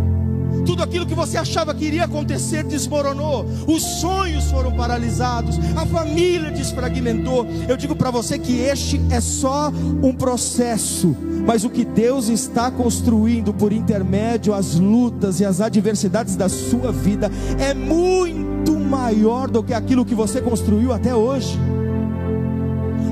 Tudo 0.65 0.83
aquilo 0.83 1.05
que 1.05 1.13
você 1.13 1.37
achava 1.37 1.73
que 1.73 1.85
iria 1.85 2.05
acontecer 2.05 2.63
desmoronou. 2.63 3.45
Os 3.67 3.81
sonhos 4.01 4.45
foram 4.51 4.71
paralisados. 4.75 5.57
A 5.75 5.85
família 5.85 6.51
desfragmentou. 6.51 7.45
Eu 7.67 7.77
digo 7.77 7.95
para 7.95 8.11
você 8.11 8.37
que 8.37 8.59
este 8.59 9.01
é 9.09 9.19
só 9.19 9.71
um 10.01 10.13
processo. 10.13 11.15
Mas 11.45 11.63
o 11.63 11.69
que 11.69 11.83
Deus 11.83 12.29
está 12.29 12.69
construindo 12.69 13.53
por 13.53 13.73
intermédio 13.73 14.53
as 14.53 14.75
lutas 14.75 15.39
e 15.39 15.45
as 15.45 15.59
adversidades 15.59 16.35
da 16.35 16.47
sua 16.47 16.91
vida 16.91 17.31
é 17.59 17.73
muito 17.73 18.77
maior 18.79 19.49
do 19.49 19.63
que 19.63 19.73
aquilo 19.73 20.05
que 20.05 20.13
você 20.13 20.41
construiu 20.41 20.93
até 20.93 21.15
hoje. 21.15 21.57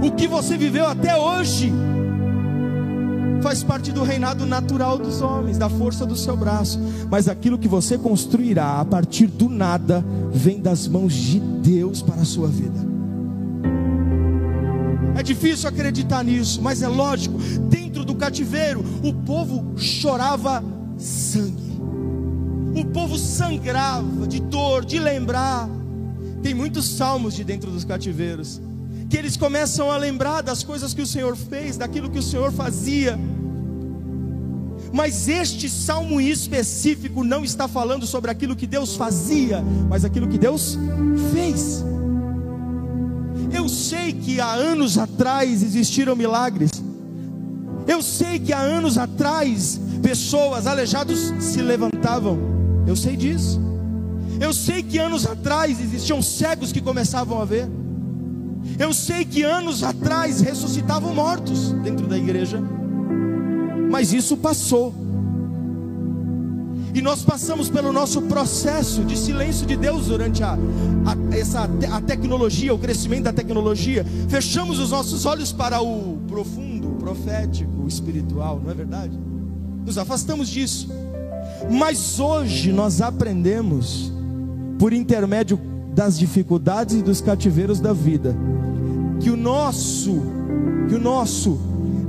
O 0.03 0.11
que 0.11 0.27
você 0.27 0.57
viveu 0.57 0.85
até 0.85 1.17
hoje 1.17 1.73
faz 3.41 3.63
parte 3.63 3.91
do 3.91 4.03
reinado 4.03 4.45
natural 4.45 4.97
dos 4.97 5.21
homens, 5.21 5.57
da 5.57 5.69
força 5.69 6.05
do 6.05 6.15
seu 6.15 6.35
braço, 6.35 6.79
mas 7.09 7.27
aquilo 7.27 7.57
que 7.57 7.67
você 7.67 7.97
construirá 7.97 8.79
a 8.79 8.85
partir 8.85 9.27
do 9.27 9.49
nada 9.49 10.03
vem 10.31 10.59
das 10.59 10.87
mãos 10.87 11.13
de 11.13 11.39
Deus 11.39 12.01
para 12.01 12.21
a 12.21 12.25
sua 12.25 12.47
vida. 12.47 12.79
É 15.15 15.23
difícil 15.23 15.67
acreditar 15.67 16.23
nisso, 16.23 16.61
mas 16.61 16.81
é 16.81 16.87
lógico. 16.87 17.37
Dentro 17.69 18.05
do 18.05 18.15
cativeiro, 18.15 18.83
o 19.03 19.13
povo 19.13 19.77
chorava 19.77 20.63
sangue, 20.97 21.81
o 22.75 22.85
povo 22.85 23.17
sangrava 23.17 24.27
de 24.27 24.39
dor, 24.39 24.85
de 24.85 24.99
lembrar. 24.99 25.69
Tem 26.41 26.53
muitos 26.53 26.87
salmos 26.95 27.33
de 27.33 27.43
dentro 27.43 27.69
dos 27.69 27.83
cativeiros 27.83 28.61
que 29.09 29.17
eles 29.17 29.35
começam 29.35 29.89
a 29.89 29.97
lembrar 29.97 30.41
das 30.41 30.63
coisas 30.63 30.93
que 30.93 31.01
o 31.01 31.07
Senhor 31.07 31.35
fez, 31.35 31.75
daquilo 31.77 32.09
que 32.09 32.19
o 32.19 32.23
Senhor 32.23 32.51
fazia. 32.51 33.19
Mas 34.93 35.27
este 35.27 35.67
salmo 35.67 36.21
específico 36.21 37.23
não 37.23 37.43
está 37.43 37.67
falando 37.67 38.05
sobre 38.05 38.29
aquilo 38.29 38.55
que 38.55 38.67
Deus 38.67 38.95
fazia, 38.95 39.63
mas 39.89 40.05
aquilo 40.05 40.27
que 40.27 40.37
Deus 40.37 40.77
fez. 41.33 41.83
Eu 43.51 43.67
sei 43.67 44.13
que 44.13 44.39
há 44.39 44.51
anos 44.53 44.97
atrás 44.97 45.63
existiram 45.63 46.15
milagres. 46.15 46.71
Eu 47.87 48.03
sei 48.03 48.37
que 48.37 48.53
há 48.53 48.59
anos 48.59 48.97
atrás 48.97 49.79
pessoas 50.03 50.67
aleijados 50.67 51.33
se 51.39 51.61
levantavam. 51.61 52.37
Eu 52.85 52.95
sei 52.95 53.15
disso. 53.15 53.59
Eu 54.39 54.53
sei 54.53 54.83
que 54.83 54.99
anos 54.99 55.25
atrás 55.25 55.81
existiam 55.81 56.21
cegos 56.21 56.71
que 56.71 56.79
começavam 56.79 57.41
a 57.41 57.45
ver. 57.45 57.67
Eu 58.77 58.93
sei 58.93 59.25
que 59.25 59.43
anos 59.43 59.83
atrás 59.83 60.41
ressuscitavam 60.41 61.13
mortos 61.13 61.71
dentro 61.83 62.07
da 62.07 62.17
igreja, 62.17 62.61
mas 63.89 64.13
isso 64.13 64.37
passou. 64.37 64.93
E 66.93 67.01
nós 67.01 67.23
passamos 67.23 67.69
pelo 67.69 67.93
nosso 67.93 68.21
processo 68.23 69.03
de 69.03 69.17
silêncio 69.17 69.65
de 69.65 69.77
Deus 69.77 70.07
durante 70.07 70.43
a, 70.43 70.53
a, 70.53 71.35
essa, 71.35 71.69
a 71.91 72.01
tecnologia, 72.01 72.73
o 72.73 72.79
crescimento 72.79 73.23
da 73.23 73.33
tecnologia. 73.33 74.05
Fechamos 74.27 74.79
os 74.79 74.91
nossos 74.91 75.25
olhos 75.25 75.51
para 75.51 75.81
o 75.81 76.17
profundo, 76.27 76.89
profético, 76.99 77.87
espiritual, 77.87 78.59
não 78.63 78.71
é 78.71 78.73
verdade? 78.73 79.17
Nos 79.85 79.97
afastamos 79.97 80.49
disso. 80.49 80.89
Mas 81.69 82.19
hoje 82.19 82.71
nós 82.71 83.01
aprendemos, 83.01 84.11
por 84.77 84.91
intermédio 84.93 85.59
das 85.99 86.17
dificuldades 86.17 86.95
e 86.95 87.01
dos 87.01 87.19
cativeiros 87.19 87.81
da 87.81 87.91
vida, 87.91 88.33
que 89.19 89.29
o 89.29 89.35
nosso, 89.35 90.21
que 90.87 90.95
o 90.95 90.99
nosso 90.99 91.59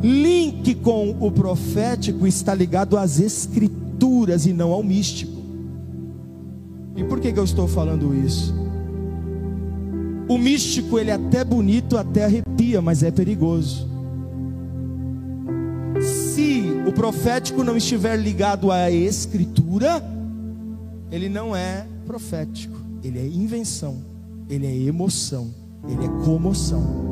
link 0.01 0.77
com 0.77 1.17
o 1.19 1.29
profético 1.33 2.25
está 2.25 2.55
ligado 2.55 2.97
às 2.97 3.19
escrituras 3.19 4.47
e 4.47 4.53
não 4.53 4.71
ao 4.71 4.81
místico. 4.81 5.43
E 6.95 7.03
por 7.03 7.19
que, 7.19 7.33
que 7.33 7.39
eu 7.41 7.43
estou 7.43 7.67
falando 7.67 8.15
isso? 8.15 8.55
O 10.29 10.39
místico 10.39 10.97
ele 10.97 11.11
é 11.11 11.15
até 11.15 11.43
bonito, 11.43 11.99
até 11.99 12.27
arrepia, 12.27 12.81
mas 12.81 13.03
é 13.03 13.11
perigoso. 13.11 13.89
Se 16.01 16.63
o 16.87 16.93
profético 16.93 17.65
não 17.65 17.77
estiver 17.77 18.17
ligado 18.17 18.71
à 18.71 18.89
escritura, 18.89 20.01
ele 21.11 21.29
não 21.29 21.57
é 21.57 21.89
profético 22.07 22.80
ele 23.03 23.19
é 23.19 23.27
invenção, 23.27 23.99
ele 24.49 24.67
é 24.67 24.75
emoção, 24.75 25.55
ele 25.89 26.05
é 26.05 26.25
comoção. 26.25 27.11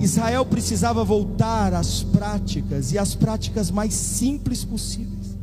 Israel 0.00 0.44
precisava 0.44 1.04
voltar 1.04 1.72
às 1.72 2.02
práticas 2.02 2.92
e 2.92 2.98
às 2.98 3.14
práticas 3.14 3.70
mais 3.70 3.94
simples 3.94 4.64
possíveis. 4.64 5.38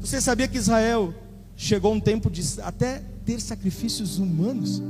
Você 0.00 0.20
sabia 0.20 0.46
que 0.46 0.58
Israel 0.58 1.14
chegou 1.56 1.92
um 1.92 2.00
tempo 2.00 2.30
de 2.30 2.42
até 2.62 3.02
ter 3.24 3.40
sacrifícios 3.40 4.18
humanos? 4.18 4.82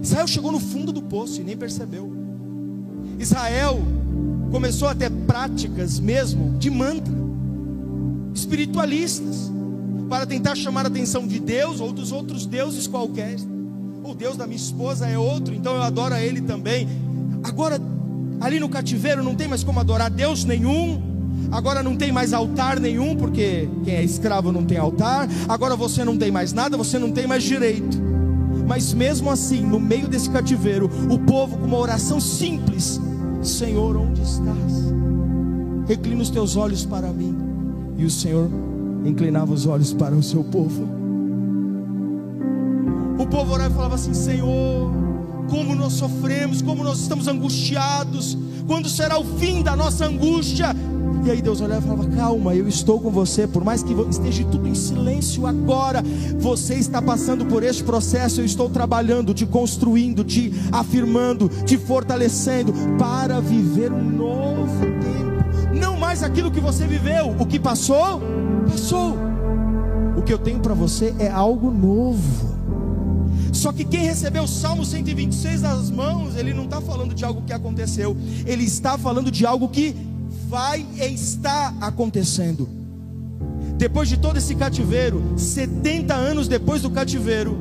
Israel 0.00 0.26
chegou 0.26 0.52
no 0.52 0.60
fundo 0.60 0.92
do 0.92 1.02
poço 1.02 1.40
e 1.40 1.44
nem 1.44 1.56
percebeu. 1.56 2.12
Israel 3.18 3.80
começou 4.52 4.88
a 4.88 4.94
ter 4.94 5.10
práticas 5.10 5.98
mesmo 5.98 6.56
de 6.58 6.70
mantra, 6.70 7.12
espiritualistas 8.32 9.50
para 10.08 10.26
tentar 10.26 10.54
chamar 10.54 10.84
a 10.84 10.88
atenção 10.88 11.26
de 11.26 11.38
Deus 11.38 11.80
ou 11.80 11.92
dos 11.92 12.12
outros 12.12 12.46
deuses 12.46 12.86
qualquer. 12.86 13.36
O 14.02 14.14
Deus 14.14 14.36
da 14.36 14.46
minha 14.46 14.56
esposa 14.56 15.06
é 15.06 15.18
outro, 15.18 15.54
então 15.54 15.74
eu 15.76 15.82
adoro 15.82 16.14
a 16.14 16.20
ele 16.20 16.40
também. 16.40 16.88
Agora, 17.42 17.80
ali 18.40 18.58
no 18.58 18.68
cativeiro 18.68 19.22
não 19.22 19.34
tem 19.34 19.46
mais 19.46 19.62
como 19.62 19.78
adorar 19.78 20.10
Deus 20.10 20.44
nenhum. 20.44 21.02
Agora 21.50 21.82
não 21.82 21.96
tem 21.96 22.10
mais 22.10 22.32
altar 22.32 22.80
nenhum, 22.80 23.14
porque 23.16 23.68
quem 23.84 23.94
é 23.94 24.02
escravo 24.02 24.50
não 24.50 24.64
tem 24.64 24.78
altar. 24.78 25.28
Agora 25.48 25.76
você 25.76 26.04
não 26.04 26.16
tem 26.16 26.30
mais 26.30 26.52
nada, 26.52 26.76
você 26.76 26.98
não 26.98 27.12
tem 27.12 27.26
mais 27.26 27.42
direito. 27.42 27.98
Mas 28.66 28.92
mesmo 28.92 29.30
assim, 29.30 29.60
no 29.62 29.78
meio 29.78 30.08
desse 30.08 30.28
cativeiro, 30.30 30.90
o 31.10 31.18
povo 31.18 31.58
com 31.58 31.66
uma 31.66 31.78
oração 31.78 32.20
simples: 32.20 33.00
Senhor, 33.42 33.96
onde 33.96 34.22
estás? 34.22 34.88
Reclina 35.86 36.22
os 36.22 36.30
teus 36.30 36.56
olhos 36.56 36.84
para 36.84 37.08
mim. 37.08 37.36
E 37.96 38.04
o 38.04 38.10
Senhor 38.10 38.48
inclinava 39.08 39.52
os 39.52 39.66
olhos 39.66 39.92
para 39.92 40.14
o 40.14 40.22
seu 40.22 40.44
povo. 40.44 40.88
O 43.18 43.26
povo 43.26 43.52
orava 43.52 43.70
e 43.70 43.74
falava 43.74 43.94
assim: 43.96 44.14
Senhor, 44.14 44.90
como 45.48 45.74
nós 45.74 45.94
sofremos, 45.94 46.62
como 46.62 46.84
nós 46.84 47.00
estamos 47.00 47.26
angustiados, 47.26 48.38
quando 48.66 48.88
será 48.88 49.18
o 49.18 49.24
fim 49.24 49.62
da 49.62 49.74
nossa 49.74 50.06
angústia? 50.06 50.74
E 51.24 51.30
aí 51.30 51.42
Deus 51.42 51.60
olhava 51.60 51.84
e 51.84 51.88
falava: 51.88 52.16
Calma, 52.16 52.54
eu 52.54 52.68
estou 52.68 53.00
com 53.00 53.10
você, 53.10 53.46
por 53.46 53.64
mais 53.64 53.82
que 53.82 53.92
esteja 54.08 54.44
tudo 54.44 54.68
em 54.68 54.74
silêncio 54.74 55.46
agora, 55.46 56.02
você 56.38 56.74
está 56.74 57.02
passando 57.02 57.44
por 57.44 57.62
este 57.62 57.82
processo. 57.82 58.40
Eu 58.40 58.44
estou 58.44 58.70
trabalhando, 58.70 59.34
te 59.34 59.44
construindo, 59.44 60.22
te 60.22 60.52
afirmando, 60.70 61.48
te 61.66 61.76
fortalecendo 61.76 62.72
para 62.98 63.40
viver 63.40 63.92
um 63.92 64.02
novo 64.02 64.80
tempo. 64.80 65.78
Não 65.78 65.98
mais 65.98 66.22
aquilo 66.22 66.50
que 66.50 66.60
você 66.60 66.86
viveu, 66.86 67.34
o 67.38 67.44
que 67.44 67.58
passou, 67.58 68.22
passou. 68.68 69.16
O 70.16 70.22
que 70.22 70.32
eu 70.32 70.38
tenho 70.38 70.60
para 70.60 70.74
você 70.74 71.14
é 71.18 71.28
algo 71.28 71.70
novo. 71.70 72.58
Só 73.52 73.72
que 73.72 73.84
quem 73.84 74.00
recebeu 74.00 74.44
o 74.44 74.48
Salmo 74.48 74.84
126 74.84 75.62
nas 75.62 75.90
mãos, 75.90 76.36
ele 76.36 76.52
não 76.52 76.64
está 76.64 76.80
falando 76.80 77.14
de 77.14 77.24
algo 77.24 77.42
que 77.42 77.52
aconteceu, 77.52 78.16
ele 78.46 78.64
está 78.64 78.98
falando 78.98 79.30
de 79.30 79.46
algo 79.46 79.68
que 79.68 79.96
vai 80.48 80.86
e 80.96 81.04
está 81.14 81.74
acontecendo. 81.80 82.68
Depois 83.76 84.08
de 84.08 84.16
todo 84.16 84.36
esse 84.36 84.54
cativeiro, 84.54 85.22
70 85.36 86.14
anos 86.14 86.48
depois 86.48 86.82
do 86.82 86.90
cativeiro, 86.90 87.56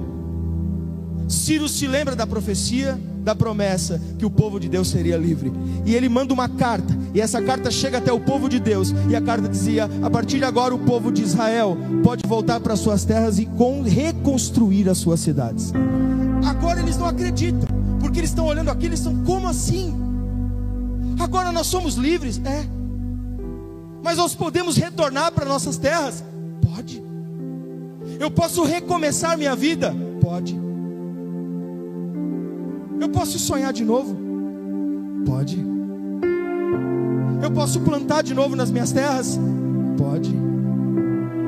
Ciro 1.27 1.67
se 1.67 1.87
lembra 1.87 2.15
da 2.15 2.25
profecia, 2.25 2.99
da 3.27 3.35
promessa 3.35 4.01
que 4.17 4.25
o 4.25 4.31
povo 4.31 4.57
de 4.57 4.69
Deus 4.69 4.87
seria 4.87 5.17
livre. 5.17 5.51
E 5.85 5.93
ele 5.93 6.07
manda 6.07 6.33
uma 6.33 6.47
carta, 6.47 6.97
e 7.13 7.19
essa 7.19 7.41
carta 7.41 7.69
chega 7.69 7.97
até 7.97 8.11
o 8.11 8.21
povo 8.21 8.47
de 8.47 8.57
Deus, 8.57 8.93
e 9.09 9.15
a 9.17 9.21
carta 9.21 9.49
dizia: 9.49 9.89
a 10.01 10.09
partir 10.09 10.37
de 10.37 10.45
agora 10.45 10.73
o 10.73 10.79
povo 10.79 11.11
de 11.11 11.23
Israel 11.23 11.77
pode 12.03 12.25
voltar 12.25 12.61
para 12.61 12.77
suas 12.77 13.03
terras 13.03 13.37
e 13.37 13.45
com, 13.45 13.81
reconstruir 13.81 14.87
as 14.87 14.97
suas 14.97 15.19
cidades. 15.19 15.73
Agora 16.45 16.79
eles 16.79 16.97
não 16.97 17.05
acreditam, 17.05 17.67
porque 17.99 18.19
eles 18.19 18.29
estão 18.29 18.45
olhando 18.45 18.71
aqui, 18.71 18.85
eles 18.85 18.99
estão 18.99 19.15
como 19.25 19.49
assim? 19.49 19.93
Agora 21.19 21.51
nós 21.51 21.67
somos 21.67 21.95
livres? 21.95 22.39
É. 22.45 22.65
Mas 24.01 24.17
nós 24.17 24.33
podemos 24.33 24.77
retornar 24.77 25.33
para 25.33 25.43
nossas 25.43 25.77
terras? 25.77 26.23
Pode. 26.61 27.03
Eu 28.21 28.31
posso 28.31 28.63
recomeçar 28.63 29.37
minha 29.37 29.53
vida? 29.53 29.93
Pode. 30.21 30.66
Eu 32.99 33.09
posso 33.09 33.37
sonhar 33.39 33.71
de 33.71 33.83
novo? 33.83 34.15
Pode. 35.25 35.63
Eu 37.41 37.51
posso 37.51 37.79
plantar 37.81 38.23
de 38.23 38.33
novo 38.33 38.55
nas 38.55 38.71
minhas 38.71 38.91
terras? 38.91 39.39
Pode. 39.97 40.33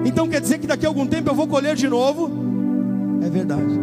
Então 0.05 0.27
quer 0.27 0.41
dizer 0.41 0.59
que 0.59 0.67
daqui 0.67 0.85
a 0.85 0.89
algum 0.89 1.05
tempo 1.05 1.29
eu 1.29 1.35
vou 1.35 1.47
colher 1.47 1.75
de 1.75 1.87
novo? 1.87 2.29
É 3.21 3.29
verdade. 3.29 3.79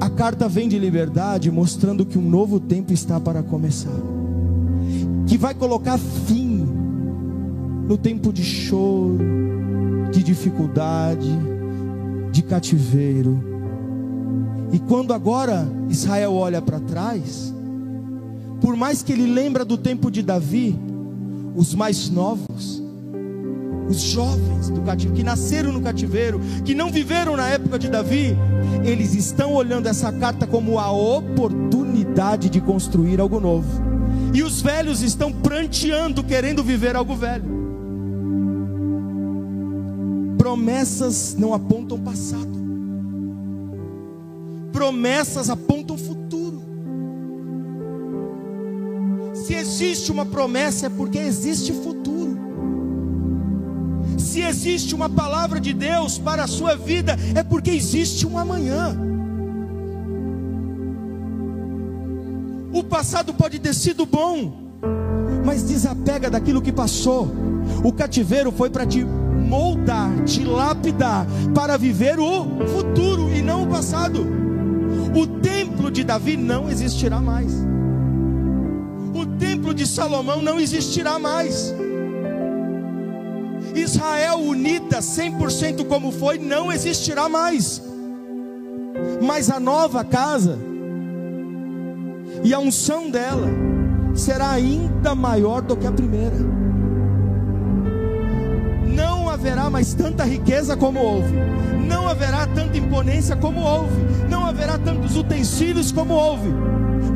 A 0.00 0.08
carta 0.08 0.48
vem 0.48 0.68
de 0.68 0.78
liberdade, 0.78 1.50
mostrando 1.50 2.06
que 2.06 2.18
um 2.18 2.28
novo 2.28 2.58
tempo 2.58 2.92
está 2.92 3.20
para 3.20 3.42
começar, 3.42 3.90
que 5.26 5.36
vai 5.36 5.54
colocar 5.54 5.98
fim 5.98 6.66
no 7.86 7.98
tempo 7.98 8.32
de 8.32 8.42
choro, 8.42 9.18
de 10.10 10.22
dificuldade, 10.22 11.28
de 12.30 12.42
cativeiro. 12.42 13.42
E 14.72 14.78
quando 14.78 15.12
agora 15.12 15.66
Israel 15.88 16.34
olha 16.34 16.62
para 16.62 16.78
trás, 16.80 17.52
por 18.60 18.76
mais 18.76 19.02
que 19.02 19.12
ele 19.12 19.26
lembra 19.26 19.64
do 19.64 19.76
tempo 19.76 20.10
de 20.10 20.22
Davi, 20.22 20.78
os 21.56 21.74
mais 21.74 22.08
novos, 22.08 22.82
os 23.88 24.00
jovens 24.00 24.70
do 24.70 24.80
cativeiro, 24.82 25.16
que 25.16 25.24
nasceram 25.24 25.72
no 25.72 25.80
cativeiro, 25.80 26.40
que 26.64 26.74
não 26.74 26.90
viveram 26.90 27.36
na 27.36 27.48
época 27.48 27.78
de 27.78 27.88
Davi, 27.88 28.36
eles 28.84 29.14
estão 29.14 29.52
olhando 29.52 29.88
essa 29.88 30.12
carta 30.12 30.46
como 30.46 30.78
a 30.78 30.90
oportunidade 30.92 32.48
de 32.48 32.60
construir 32.60 33.20
algo 33.20 33.40
novo. 33.40 33.90
E 34.32 34.42
os 34.44 34.62
velhos 34.62 35.02
estão 35.02 35.32
pranteando, 35.32 36.22
querendo 36.22 36.62
viver 36.62 36.94
algo 36.94 37.16
velho. 37.16 37.59
Promessas 40.40 41.36
não 41.38 41.52
apontam 41.52 42.00
passado. 42.00 42.48
Promessas 44.72 45.50
apontam 45.50 45.98
futuro. 45.98 46.62
Se 49.34 49.52
existe 49.52 50.10
uma 50.10 50.24
promessa 50.24 50.86
é 50.86 50.88
porque 50.88 51.18
existe 51.18 51.74
futuro 51.74 52.10
se 54.30 54.42
existe 54.42 54.94
uma 54.94 55.08
palavra 55.08 55.58
de 55.58 55.72
Deus 55.72 56.16
para 56.16 56.44
a 56.44 56.46
sua 56.46 56.76
vida, 56.76 57.16
é 57.34 57.42
porque 57.42 57.70
existe 57.70 58.24
um 58.24 58.38
amanhã. 58.38 58.96
O 62.72 62.84
passado 62.84 63.34
pode 63.34 63.58
ter 63.58 63.74
sido 63.74 64.06
bom, 64.06 64.70
mas 65.44 65.64
desapega 65.64 66.30
daquilo 66.30 66.62
que 66.62 66.70
passou. 66.70 67.28
O 67.82 67.92
cativeiro 67.92 68.52
foi 68.52 68.70
para 68.70 68.86
te 68.86 69.04
moldar, 69.50 70.24
te 70.24 70.44
lapidar, 70.44 71.26
para 71.52 71.76
viver 71.76 72.20
o 72.20 72.44
futuro 72.68 73.28
e 73.34 73.42
não 73.42 73.64
o 73.64 73.66
passado. 73.66 74.24
O 75.12 75.26
templo 75.26 75.90
de 75.90 76.04
Davi 76.04 76.36
não 76.36 76.70
existirá 76.70 77.20
mais. 77.20 77.52
O 79.12 79.26
templo 79.26 79.74
de 79.74 79.88
Salomão 79.88 80.40
não 80.40 80.60
existirá 80.60 81.18
mais. 81.18 81.74
Israel 83.74 84.38
unida 84.38 85.00
100% 85.00 85.84
como 85.86 86.12
foi, 86.12 86.38
não 86.38 86.70
existirá 86.70 87.28
mais. 87.28 87.82
Mas 89.20 89.50
a 89.50 89.58
nova 89.58 90.04
casa 90.04 90.56
e 92.44 92.54
a 92.54 92.58
unção 92.60 93.10
dela 93.10 93.48
será 94.14 94.52
ainda 94.52 95.14
maior 95.14 95.60
do 95.60 95.76
que 95.76 95.86
a 95.88 95.92
primeira. 95.92 96.59
Haverá 99.40 99.70
mais 99.70 99.94
tanta 99.94 100.22
riqueza 100.22 100.76
como 100.76 101.00
houve, 101.00 101.32
não 101.88 102.06
haverá 102.06 102.46
tanta 102.46 102.76
imponência 102.76 103.34
como 103.34 103.62
houve, 103.62 103.96
não 104.28 104.44
haverá 104.44 104.76
tantos 104.76 105.16
utensílios 105.16 105.90
como 105.90 106.12
houve, 106.12 106.50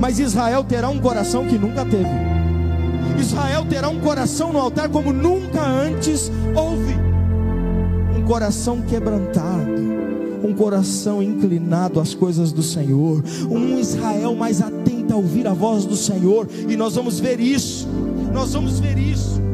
mas 0.01 0.19
Israel 0.19 0.65
terá 0.65 0.89
um 0.89 0.99
coração 0.99 1.45
que 1.45 1.59
nunca 1.59 1.85
teve. 1.85 2.09
Israel 3.21 3.67
terá 3.69 3.91
um 3.91 4.01
coração 4.01 4.55
no 4.55 4.59
altar 4.59 4.89
como 4.89 5.13
nunca 5.13 5.61
antes 5.61 6.33
houve. 6.55 6.95
Um 8.17 8.23
coração 8.23 8.81
quebrantado, 8.81 9.83
um 10.43 10.55
coração 10.55 11.23
inclinado 11.23 12.01
às 12.01 12.15
coisas 12.15 12.53
do 12.53 12.63
Senhor, 12.63 13.23
um 13.51 13.79
Israel 13.79 14.35
mais 14.35 14.63
atento 14.63 15.13
a 15.13 15.17
ouvir 15.17 15.47
a 15.47 15.53
voz 15.53 15.85
do 15.85 15.95
Senhor, 15.95 16.49
e 16.67 16.75
nós 16.75 16.95
vamos 16.95 17.21
ver 17.21 17.39
isso. 17.39 17.87
Nós 18.33 18.55
vamos 18.55 18.81
ver 18.81 18.97
isso 18.97 19.45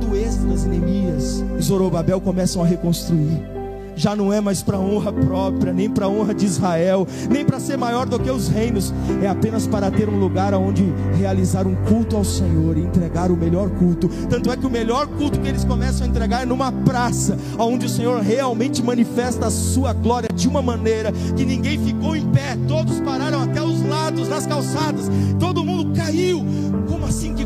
quando 0.00 0.16
Esdras, 0.16 0.64
Neemias 0.64 1.44
e 1.58 1.62
Zorobabel 1.62 2.20
começam 2.20 2.62
a 2.62 2.66
reconstruir 2.66 3.60
já 4.00 4.16
não 4.16 4.32
é 4.32 4.40
mais 4.40 4.62
para 4.62 4.78
honra 4.78 5.12
própria, 5.12 5.74
nem 5.74 5.90
para 5.90 6.08
honra 6.08 6.32
de 6.32 6.46
Israel, 6.46 7.06
nem 7.28 7.44
para 7.44 7.60
ser 7.60 7.76
maior 7.76 8.06
do 8.06 8.18
que 8.18 8.30
os 8.30 8.48
reinos, 8.48 8.94
é 9.22 9.28
apenas 9.28 9.66
para 9.66 9.90
ter 9.90 10.08
um 10.08 10.18
lugar 10.18 10.54
onde 10.54 10.90
realizar 11.18 11.66
um 11.66 11.74
culto 11.84 12.16
ao 12.16 12.24
Senhor 12.24 12.78
e 12.78 12.80
entregar 12.80 13.30
o 13.30 13.36
melhor 13.36 13.68
culto. 13.70 14.08
Tanto 14.30 14.50
é 14.50 14.56
que 14.56 14.66
o 14.66 14.70
melhor 14.70 15.06
culto 15.06 15.38
que 15.38 15.48
eles 15.48 15.64
começam 15.64 16.06
a 16.06 16.08
entregar 16.08 16.42
é 16.42 16.46
numa 16.46 16.72
praça, 16.72 17.36
onde 17.58 17.84
o 17.84 17.88
Senhor 17.90 18.22
realmente 18.22 18.82
manifesta 18.82 19.48
a 19.48 19.50
sua 19.50 19.92
glória 19.92 20.30
de 20.34 20.48
uma 20.48 20.62
maneira 20.62 21.12
que 21.36 21.44
ninguém 21.44 21.78
ficou 21.78 22.16
em 22.16 22.26
pé, 22.30 22.56
todos 22.66 23.00
pararam 23.00 23.42
até 23.42 23.62
os 23.62 23.86
lados, 23.86 24.28
nas 24.28 24.46
calçadas, 24.46 25.10
todo 25.38 25.62
mundo 25.62 25.94
caiu. 25.94 26.42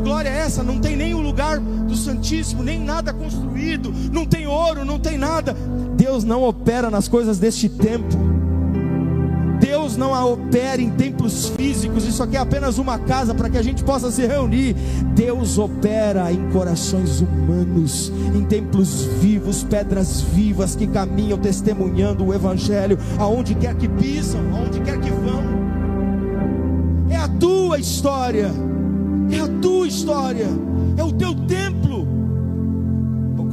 Glória 0.05 0.29
é 0.29 0.37
essa? 0.37 0.61
Não 0.61 0.77
tem 0.77 0.95
nem 0.95 1.15
o 1.15 1.19
lugar 1.19 1.59
do 1.59 1.95
Santíssimo, 1.95 2.61
nem 2.61 2.79
nada 2.79 3.11
construído, 3.11 3.91
não 4.11 4.23
tem 4.23 4.45
ouro, 4.45 4.85
não 4.85 4.99
tem 4.99 5.17
nada. 5.17 5.57
Deus 5.97 6.23
não 6.23 6.43
opera 6.43 6.91
nas 6.91 7.07
coisas 7.07 7.39
deste 7.39 7.67
tempo. 7.67 8.15
Deus 9.59 9.97
não 9.97 10.11
opera 10.31 10.79
em 10.79 10.91
templos 10.91 11.47
físicos, 11.57 12.05
isso 12.05 12.21
aqui 12.21 12.37
é 12.37 12.39
apenas 12.39 12.77
uma 12.77 12.99
casa 12.99 13.33
para 13.33 13.49
que 13.49 13.57
a 13.57 13.63
gente 13.63 13.83
possa 13.83 14.11
se 14.11 14.23
reunir. 14.27 14.75
Deus 15.15 15.57
opera 15.57 16.31
em 16.31 16.51
corações 16.51 17.21
humanos, 17.21 18.11
em 18.35 18.43
templos 18.43 19.05
vivos, 19.19 19.63
pedras 19.63 20.21
vivas 20.21 20.75
que 20.75 20.85
caminham 20.85 21.39
testemunhando 21.39 22.27
o 22.27 22.31
Evangelho, 22.31 22.99
aonde 23.17 23.55
quer 23.55 23.73
que 23.73 23.87
pisam, 23.87 24.41
aonde 24.53 24.81
quer 24.81 24.99
que 24.99 25.09
vão. 25.09 25.43
É 27.09 27.15
a 27.15 27.27
tua 27.27 27.79
história, 27.79 28.51
é 29.31 29.39
a 29.39 29.47
tua 29.61 29.87
história, 29.87 30.47
é 30.97 31.03
o 31.03 31.11
teu 31.11 31.33
templo. 31.33 31.75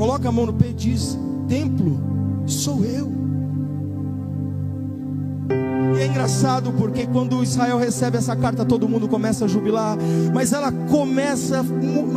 Coloca 0.02 0.28
a 0.28 0.32
mão 0.32 0.46
no 0.46 0.52
peito 0.52 0.84
e 0.84 0.90
diz: 0.90 1.16
Templo 1.46 2.00
sou 2.44 2.84
eu. 2.84 3.12
E 5.96 6.00
é 6.00 6.06
engraçado 6.06 6.72
porque 6.72 7.06
quando 7.06 7.40
Israel 7.40 7.78
recebe 7.78 8.16
essa 8.16 8.34
carta, 8.34 8.64
todo 8.64 8.88
mundo 8.88 9.06
começa 9.06 9.44
a 9.44 9.48
jubilar, 9.48 9.96
mas 10.34 10.52
ela 10.52 10.72
começa 10.72 11.64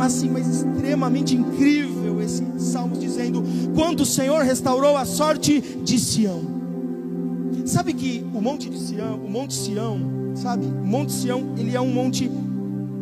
assim, 0.00 0.28
mas 0.28 0.48
extremamente 0.48 1.36
incrível 1.36 2.20
esse 2.20 2.44
salmo 2.58 2.96
dizendo: 2.96 3.44
"Quando 3.74 4.00
o 4.00 4.06
Senhor 4.06 4.42
restaurou 4.42 4.96
a 4.96 5.04
sorte 5.04 5.60
de 5.60 6.00
Sião". 6.00 6.40
Sabe 7.66 7.92
que 7.92 8.26
o 8.34 8.40
monte 8.40 8.68
de 8.68 8.80
Sião, 8.80 9.16
o 9.16 9.30
monte 9.30 9.54
Sião, 9.54 10.00
sabe? 10.34 10.66
O 10.66 10.86
monte 10.86 11.12
Sião, 11.12 11.54
ele 11.56 11.76
é 11.76 11.80
um 11.80 11.92
monte 11.92 12.28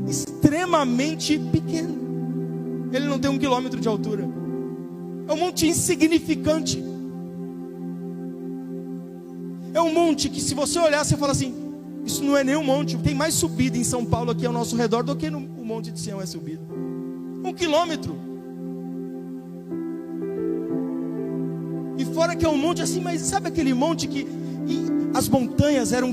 extremamente 0.08 1.38
pequeno. 1.38 2.90
Ele 2.92 3.06
não 3.06 3.18
tem 3.18 3.30
um 3.30 3.38
quilômetro 3.38 3.80
de 3.80 3.88
altura. 3.88 4.28
É 5.26 5.32
um 5.32 5.36
monte 5.36 5.66
insignificante. 5.66 6.84
É 9.72 9.80
um 9.80 9.92
monte 9.92 10.28
que, 10.28 10.40
se 10.40 10.54
você 10.54 10.78
olhar, 10.78 11.04
você 11.04 11.16
fala 11.16 11.32
assim: 11.32 11.54
Isso 12.04 12.22
não 12.22 12.36
é 12.36 12.44
nem 12.44 12.56
um 12.56 12.64
monte. 12.64 12.96
Tem 12.98 13.14
mais 13.14 13.34
subida 13.34 13.76
em 13.76 13.84
São 13.84 14.04
Paulo 14.04 14.30
aqui 14.30 14.46
ao 14.46 14.52
nosso 14.52 14.76
redor 14.76 15.02
do 15.02 15.16
que 15.16 15.30
no 15.30 15.40
Monte 15.40 15.90
de 15.90 15.98
Sião 15.98 16.20
é 16.20 16.26
subido. 16.26 16.62
Um 17.44 17.52
quilômetro. 17.52 18.14
E 21.98 22.04
fora 22.04 22.36
que 22.36 22.44
é 22.44 22.48
um 22.48 22.56
monte 22.56 22.82
assim, 22.82 23.00
mas 23.00 23.22
sabe 23.22 23.48
aquele 23.48 23.72
monte 23.72 24.06
que 24.06 24.26
as 25.14 25.28
montanhas 25.28 25.92
eram, 25.92 26.10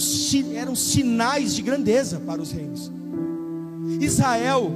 eram 0.54 0.76
sinais 0.76 1.56
de 1.56 1.62
grandeza 1.62 2.20
para 2.20 2.42
os 2.42 2.52
reinos. 2.52 2.92
Israel 4.00 4.72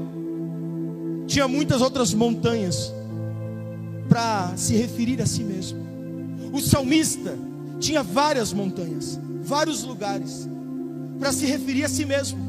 tinha 1.28 1.48
muitas 1.48 1.82
outras 1.82 2.14
montanhas 2.14 2.94
para 4.10 4.54
se 4.56 4.76
referir 4.76 5.22
a 5.22 5.26
si 5.26 5.44
mesmo. 5.44 5.80
O 6.54 6.60
salmista 6.60 7.38
tinha 7.80 8.04
várias 8.04 8.54
montanhas, 8.54 9.20
vários 9.44 9.84
lugares 9.84 10.48
para 11.20 11.32
se 11.32 11.46
referir 11.46 11.84
a 11.84 11.90
si 11.90 12.06
mesmo. 12.06 12.40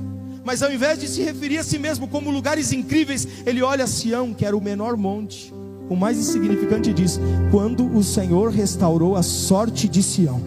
Mas 0.44 0.62
ao 0.62 0.72
invés 0.72 1.00
de 1.00 1.08
se 1.08 1.22
referir 1.22 1.58
a 1.58 1.64
si 1.64 1.78
mesmo 1.78 2.06
como 2.06 2.30
lugares 2.30 2.72
incríveis, 2.72 3.26
ele 3.44 3.62
olha 3.62 3.84
a 3.84 3.88
Sião, 3.88 4.32
que 4.32 4.46
era 4.46 4.56
o 4.56 4.62
menor 4.62 4.96
monte, 4.96 5.52
o 5.88 5.96
mais 5.96 6.18
insignificante 6.18 6.92
diz: 6.92 7.18
quando 7.50 7.86
o 7.96 8.02
Senhor 8.02 8.50
restaurou 8.50 9.16
a 9.16 9.22
sorte 9.22 9.88
de 9.88 10.02
Sião. 10.02 10.40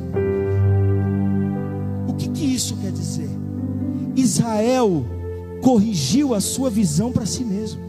O 2.08 2.14
que, 2.14 2.30
que 2.30 2.46
isso 2.46 2.78
quer 2.78 2.92
dizer? 2.92 3.30
Israel 4.16 5.06
corrigiu 5.62 6.34
a 6.34 6.42
sua 6.42 6.70
visão 6.70 7.12
para 7.12 7.26
si 7.26 7.44
mesmo. 7.44 7.82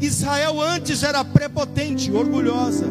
Israel 0.00 0.60
antes 0.60 1.02
era 1.02 1.24
prepotente, 1.24 2.10
orgulhosa 2.12 2.86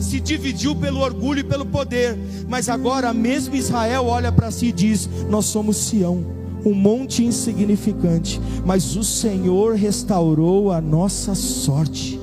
se 0.00 0.18
dividiu 0.18 0.74
pelo 0.74 1.00
orgulho 1.00 1.40
e 1.40 1.44
pelo 1.44 1.66
poder, 1.66 2.18
mas 2.48 2.68
agora 2.68 3.12
mesmo 3.12 3.54
Israel 3.54 4.06
olha 4.06 4.32
para 4.32 4.50
si 4.50 4.66
e 4.66 4.72
diz: 4.72 5.08
Nós 5.28 5.46
somos 5.46 5.76
Sião, 5.76 6.24
um 6.64 6.74
monte 6.74 7.24
insignificante, 7.24 8.40
mas 8.64 8.96
o 8.96 9.04
Senhor 9.04 9.74
restaurou 9.74 10.72
a 10.72 10.80
nossa 10.80 11.34
sorte. 11.34 12.18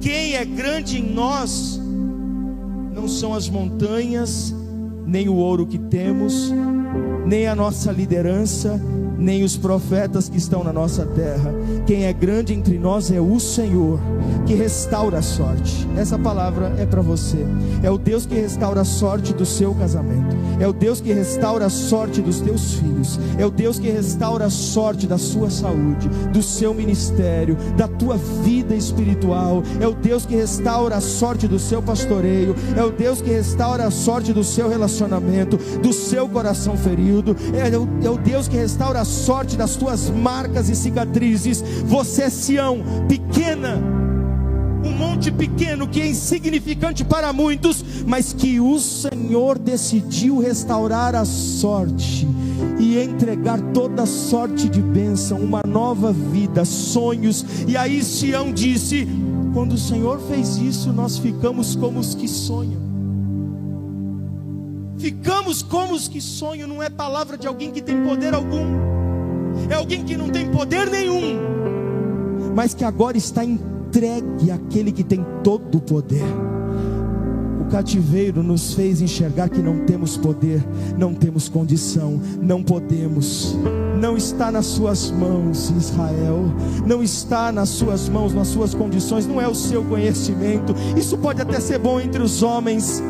Quem 0.00 0.34
é 0.34 0.44
grande 0.44 0.98
em 0.98 1.12
nós 1.12 1.78
não 2.94 3.06
são 3.06 3.34
as 3.34 3.48
montanhas, 3.48 4.54
nem 5.06 5.28
o 5.28 5.34
ouro 5.34 5.66
que 5.66 5.78
temos, 5.78 6.50
nem 7.30 7.46
a 7.46 7.54
nossa 7.54 7.92
liderança, 7.92 8.76
nem 9.20 9.44
os 9.44 9.56
profetas 9.56 10.28
que 10.28 10.38
estão 10.38 10.64
na 10.64 10.72
nossa 10.72 11.04
terra. 11.04 11.54
Quem 11.86 12.06
é 12.06 12.12
grande 12.12 12.54
entre 12.54 12.78
nós 12.78 13.10
é 13.10 13.20
o 13.20 13.38
Senhor, 13.38 14.00
que 14.46 14.54
restaura 14.54 15.18
a 15.18 15.22
sorte. 15.22 15.86
Essa 15.96 16.18
palavra 16.18 16.74
é 16.78 16.86
para 16.86 17.02
você. 17.02 17.46
É 17.82 17.90
o 17.90 17.98
Deus 17.98 18.24
que 18.24 18.34
restaura 18.34 18.80
a 18.80 18.84
sorte 18.84 19.34
do 19.34 19.44
seu 19.44 19.74
casamento. 19.74 20.36
É 20.58 20.66
o 20.66 20.72
Deus 20.72 21.00
que 21.00 21.12
restaura 21.12 21.66
a 21.66 21.70
sorte 21.70 22.22
dos 22.22 22.40
teus 22.40 22.74
filhos. 22.74 23.18
É 23.38 23.44
o 23.44 23.50
Deus 23.50 23.78
que 23.78 23.90
restaura 23.90 24.46
a 24.46 24.50
sorte 24.50 25.06
da 25.06 25.18
sua 25.18 25.50
saúde, 25.50 26.08
do 26.32 26.42
seu 26.42 26.72
ministério, 26.72 27.56
da 27.76 27.86
tua 27.86 28.16
vida 28.16 28.74
espiritual. 28.74 29.62
É 29.80 29.86
o 29.86 29.94
Deus 29.94 30.24
que 30.24 30.34
restaura 30.34 30.96
a 30.96 31.00
sorte 31.00 31.46
do 31.46 31.58
seu 31.58 31.82
pastoreio. 31.82 32.54
É 32.76 32.82
o 32.82 32.90
Deus 32.90 33.20
que 33.20 33.30
restaura 33.30 33.84
a 33.84 33.90
sorte 33.90 34.32
do 34.32 34.42
seu 34.42 34.68
relacionamento, 34.68 35.58
do 35.78 35.92
seu 35.92 36.28
coração 36.28 36.76
ferido. 36.76 37.36
É 37.52 37.76
o, 37.76 37.88
é 38.06 38.10
o 38.10 38.16
Deus 38.16 38.48
que 38.48 38.56
restaura 38.56 39.00
a 39.00 39.04
sorte 39.10 39.56
das 39.56 39.76
tuas 39.76 40.08
marcas 40.08 40.68
e 40.68 40.76
cicatrizes. 40.76 41.62
Você 41.84 42.22
é 42.22 42.30
Sião, 42.30 42.82
pequena, 43.08 43.78
um 44.84 44.92
monte 44.92 45.30
pequeno 45.30 45.86
que 45.86 46.00
é 46.00 46.06
insignificante 46.06 47.04
para 47.04 47.32
muitos, 47.32 47.84
mas 48.06 48.32
que 48.32 48.60
o 48.60 48.78
Senhor 48.78 49.58
decidiu 49.58 50.38
restaurar 50.38 51.14
a 51.14 51.24
sorte 51.24 52.26
e 52.78 52.98
entregar 52.98 53.60
toda 53.72 54.06
sorte 54.06 54.68
de 54.68 54.80
bênção, 54.80 55.38
uma 55.38 55.62
nova 55.66 56.12
vida, 56.12 56.64
sonhos. 56.64 57.44
E 57.66 57.76
aí 57.76 58.02
Sião 58.02 58.52
disse: 58.52 59.06
quando 59.52 59.72
o 59.72 59.78
Senhor 59.78 60.20
fez 60.20 60.56
isso, 60.56 60.92
nós 60.92 61.18
ficamos 61.18 61.76
como 61.76 61.98
os 62.00 62.14
que 62.14 62.28
sonham. 62.28 62.80
Ficamos 64.98 65.62
como 65.62 65.94
os 65.94 66.08
que 66.08 66.20
sonham, 66.20 66.68
não 66.68 66.82
é 66.82 66.90
palavra 66.90 67.38
de 67.38 67.46
alguém 67.46 67.70
que 67.70 67.80
tem 67.80 68.02
poder 68.02 68.34
algum, 68.34 68.99
é 69.68 69.74
alguém 69.74 70.04
que 70.04 70.16
não 70.16 70.28
tem 70.28 70.50
poder 70.50 70.88
nenhum, 70.90 71.38
mas 72.54 72.74
que 72.74 72.84
agora 72.84 73.16
está 73.16 73.44
entregue 73.44 74.50
àquele 74.50 74.92
que 74.92 75.02
tem 75.04 75.24
todo 75.42 75.78
o 75.78 75.80
poder. 75.80 76.24
O 77.60 77.70
cativeiro 77.70 78.42
nos 78.42 78.74
fez 78.74 79.00
enxergar 79.00 79.48
que 79.48 79.60
não 79.60 79.84
temos 79.84 80.16
poder, 80.16 80.64
não 80.98 81.14
temos 81.14 81.48
condição, 81.48 82.20
não 82.40 82.62
podemos. 82.62 83.56
Não 84.00 84.16
está 84.16 84.50
nas 84.50 84.66
suas 84.66 85.10
mãos, 85.10 85.70
Israel. 85.76 86.44
Não 86.86 87.02
está 87.02 87.52
nas 87.52 87.68
suas 87.68 88.08
mãos, 88.08 88.32
nas 88.32 88.48
suas 88.48 88.74
condições, 88.74 89.26
não 89.26 89.40
é 89.40 89.46
o 89.46 89.54
seu 89.54 89.84
conhecimento. 89.84 90.74
Isso 90.96 91.18
pode 91.18 91.42
até 91.42 91.60
ser 91.60 91.78
bom 91.78 92.00
entre 92.00 92.22
os 92.22 92.42
homens, 92.42 93.02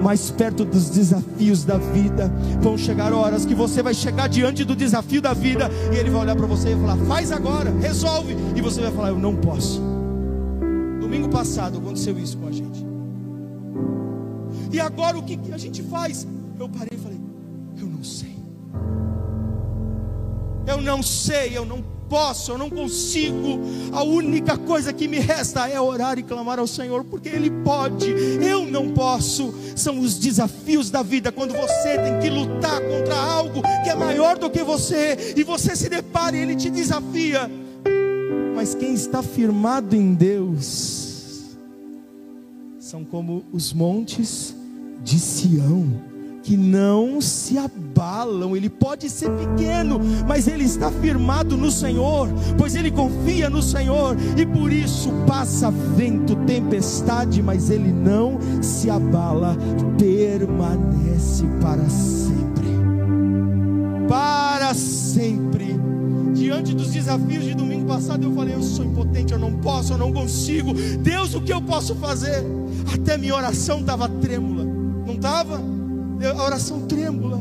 mais 0.00 0.30
perto 0.30 0.64
dos 0.64 0.90
desafios 0.90 1.64
da 1.64 1.78
vida. 1.78 2.30
Vão 2.60 2.76
chegar 2.76 3.12
horas 3.12 3.44
que 3.44 3.54
você 3.54 3.82
vai 3.82 3.94
chegar 3.94 4.28
diante 4.28 4.64
do 4.64 4.74
desafio 4.74 5.20
da 5.20 5.32
vida 5.32 5.70
e 5.92 5.96
ele 5.96 6.10
vai 6.10 6.22
olhar 6.22 6.36
para 6.36 6.46
você 6.46 6.72
e 6.72 6.76
falar: 6.76 6.96
"Faz 7.06 7.30
agora, 7.30 7.70
resolve". 7.80 8.36
E 8.56 8.60
você 8.60 8.80
vai 8.80 8.92
falar: 8.92 9.08
"Eu 9.10 9.18
não 9.18 9.36
posso". 9.36 9.80
Domingo 11.00 11.28
passado 11.28 11.78
aconteceu 11.78 12.18
isso 12.18 12.36
com 12.38 12.48
a 12.48 12.52
gente. 12.52 12.86
E 14.72 14.80
agora 14.80 15.18
o 15.18 15.22
que 15.22 15.38
a 15.52 15.58
gente 15.58 15.82
faz? 15.82 16.26
Eu 16.58 16.68
parei 16.68 16.96
e 16.98 16.98
falei: 16.98 17.20
"Eu 17.78 17.86
não 17.86 18.02
sei. 18.02 18.36
Eu 20.66 20.80
não 20.80 21.02
sei, 21.02 21.56
eu 21.56 21.64
não 21.64 21.99
posso, 22.10 22.50
eu 22.50 22.58
não 22.58 22.68
consigo. 22.68 23.60
A 23.92 24.02
única 24.02 24.58
coisa 24.58 24.92
que 24.92 25.06
me 25.06 25.20
resta 25.20 25.68
é 25.68 25.80
orar 25.80 26.18
e 26.18 26.22
clamar 26.24 26.58
ao 26.58 26.66
Senhor, 26.66 27.04
porque 27.04 27.28
Ele 27.28 27.48
pode, 27.62 28.10
eu 28.44 28.66
não 28.66 28.90
posso. 28.90 29.54
São 29.76 30.00
os 30.00 30.18
desafios 30.18 30.90
da 30.90 31.02
vida, 31.02 31.30
quando 31.30 31.54
você 31.54 31.96
tem 31.98 32.18
que 32.20 32.28
lutar 32.28 32.80
contra 32.80 33.14
algo 33.14 33.62
que 33.84 33.88
é 33.88 33.94
maior 33.94 34.36
do 34.36 34.50
que 34.50 34.64
você, 34.64 35.34
e 35.36 35.44
você 35.44 35.76
se 35.76 35.88
depara 35.88 36.36
e 36.36 36.40
Ele 36.40 36.56
te 36.56 36.68
desafia. 36.68 37.48
Mas 38.56 38.74
quem 38.74 38.92
está 38.92 39.22
firmado 39.22 39.94
em 39.94 40.12
Deus, 40.12 41.56
são 42.80 43.04
como 43.04 43.44
os 43.52 43.72
montes 43.72 44.54
de 45.02 45.18
Sião 45.18 46.09
que 46.42 46.56
não 46.56 47.20
se 47.20 47.58
abalam. 47.58 48.56
Ele 48.56 48.68
pode 48.68 49.08
ser 49.08 49.30
pequeno, 49.30 50.00
mas 50.26 50.48
ele 50.48 50.64
está 50.64 50.90
firmado 50.90 51.56
no 51.56 51.70
Senhor, 51.70 52.28
pois 52.56 52.74
ele 52.74 52.90
confia 52.90 53.50
no 53.50 53.62
Senhor, 53.62 54.16
e 54.36 54.46
por 54.46 54.72
isso 54.72 55.10
passa 55.26 55.70
vento, 55.70 56.34
tempestade, 56.46 57.42
mas 57.42 57.70
ele 57.70 57.92
não 57.92 58.38
se 58.62 58.90
abala, 58.90 59.56
permanece 59.98 61.44
para 61.60 61.88
sempre. 61.88 62.68
Para 64.08 64.74
sempre. 64.74 65.78
Diante 66.34 66.74
dos 66.74 66.90
desafios 66.90 67.44
de 67.44 67.54
domingo 67.54 67.86
passado, 67.86 68.24
eu 68.24 68.34
falei: 68.34 68.54
Eu 68.54 68.62
sou 68.62 68.84
impotente, 68.84 69.32
eu 69.32 69.38
não 69.38 69.54
posso, 69.54 69.92
eu 69.92 69.98
não 69.98 70.12
consigo. 70.12 70.72
Deus, 71.00 71.34
o 71.34 71.40
que 71.40 71.52
eu 71.52 71.60
posso 71.60 71.94
fazer? 71.96 72.44
Até 72.94 73.16
minha 73.16 73.34
oração 73.34 73.80
estava 73.80 74.08
trêmula, 74.08 74.64
não 74.64 75.14
estava? 75.14 75.79
A 76.26 76.44
oração 76.44 76.80
trêmula. 76.82 77.38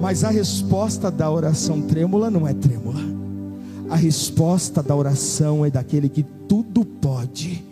Mas 0.00 0.24
a 0.24 0.30
resposta 0.30 1.10
da 1.10 1.30
oração 1.30 1.82
trêmula 1.82 2.30
não 2.30 2.48
é 2.48 2.54
trêmula. 2.54 3.00
A 3.90 3.96
resposta 3.96 4.82
da 4.82 4.94
oração 4.94 5.64
é 5.64 5.70
daquele 5.70 6.08
que 6.08 6.22
tudo 6.22 6.84
pode. 6.84 7.64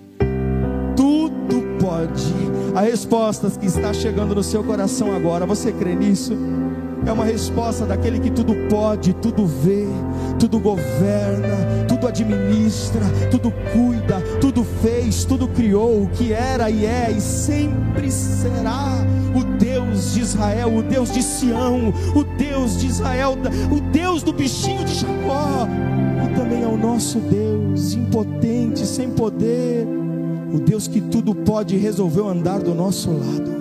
Tudo 0.96 1.62
pode. 1.80 2.34
A 2.74 2.82
resposta 2.82 3.48
que 3.50 3.66
está 3.66 3.92
chegando 3.92 4.34
no 4.34 4.42
seu 4.42 4.62
coração 4.62 5.14
agora, 5.14 5.46
você 5.46 5.72
crê 5.72 5.94
nisso? 5.94 6.36
É 7.06 7.12
uma 7.12 7.24
resposta 7.24 7.86
daquele 7.86 8.18
que 8.18 8.30
tudo 8.30 8.52
pode, 8.68 9.14
tudo 9.14 9.46
vê, 9.46 9.86
tudo 10.38 10.58
governa, 10.58 11.86
tudo 11.88 12.06
administra, 12.06 13.02
tudo 13.30 13.52
cuida, 13.72 14.07
tudo 14.58 14.64
fez, 14.82 15.24
tudo 15.24 15.46
criou, 15.46 16.02
o 16.02 16.08
que 16.08 16.32
era 16.32 16.68
e 16.68 16.84
é 16.84 17.12
e 17.16 17.20
sempre 17.20 18.10
será 18.10 19.06
o 19.32 19.44
Deus 19.56 20.14
de 20.14 20.20
Israel, 20.20 20.74
o 20.74 20.82
Deus 20.82 21.12
de 21.12 21.22
Sião, 21.22 21.92
o 22.16 22.24
Deus 22.24 22.78
de 22.78 22.86
Israel, 22.88 23.36
o 23.70 23.80
Deus 23.92 24.22
do 24.24 24.32
bichinho 24.32 24.84
de 24.84 24.94
Jacó, 24.94 25.68
e 26.24 26.34
também 26.34 26.62
é 26.62 26.66
o 26.66 26.76
nosso 26.76 27.20
Deus, 27.20 27.92
impotente, 27.92 28.84
sem 28.84 29.10
poder, 29.10 29.86
o 30.52 30.58
Deus 30.58 30.88
que 30.88 31.00
tudo 31.00 31.34
pode 31.34 31.76
resolveu 31.76 32.28
andar 32.28 32.58
do 32.58 32.74
nosso 32.74 33.10
lado. 33.10 33.58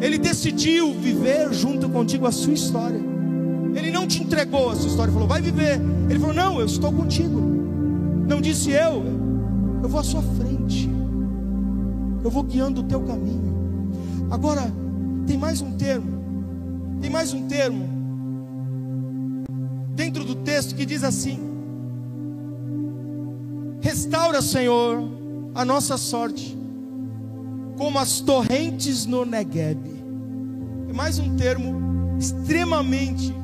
Ele 0.00 0.18
decidiu 0.18 0.92
viver 0.92 1.52
junto 1.52 1.88
contigo 1.88 2.26
a 2.26 2.32
sua 2.32 2.52
história. 2.52 3.00
Ele 3.76 3.92
não 3.92 4.08
te 4.08 4.20
entregou 4.20 4.70
a 4.70 4.74
sua 4.74 4.88
história, 4.88 5.12
falou, 5.12 5.28
vai 5.28 5.40
viver. 5.40 5.80
Ele 6.10 6.18
falou, 6.18 6.34
não, 6.34 6.58
eu 6.58 6.66
estou 6.66 6.92
contigo. 6.92 7.40
Não 8.26 8.40
disse 8.40 8.70
eu, 8.70 9.21
eu 9.82 9.88
vou 9.88 10.00
à 10.00 10.04
sua 10.04 10.22
frente. 10.22 10.88
Eu 12.22 12.30
vou 12.30 12.42
guiando 12.44 12.82
o 12.82 12.84
teu 12.84 13.02
caminho. 13.02 13.90
Agora, 14.30 14.62
tem 15.26 15.36
mais 15.36 15.60
um 15.60 15.72
termo. 15.72 16.22
Tem 17.00 17.10
mais 17.10 17.32
um 17.32 17.48
termo. 17.48 17.88
Dentro 19.94 20.24
do 20.24 20.36
texto 20.36 20.74
que 20.74 20.86
diz 20.86 21.02
assim: 21.02 21.38
Restaura, 23.80 24.40
Senhor, 24.40 25.02
a 25.54 25.64
nossa 25.64 25.96
sorte, 25.96 26.56
como 27.76 27.98
as 27.98 28.20
torrentes 28.20 29.04
no 29.04 29.24
Negueb. 29.24 29.80
É 30.88 30.92
mais 30.92 31.18
um 31.18 31.36
termo 31.36 32.16
extremamente 32.18 33.34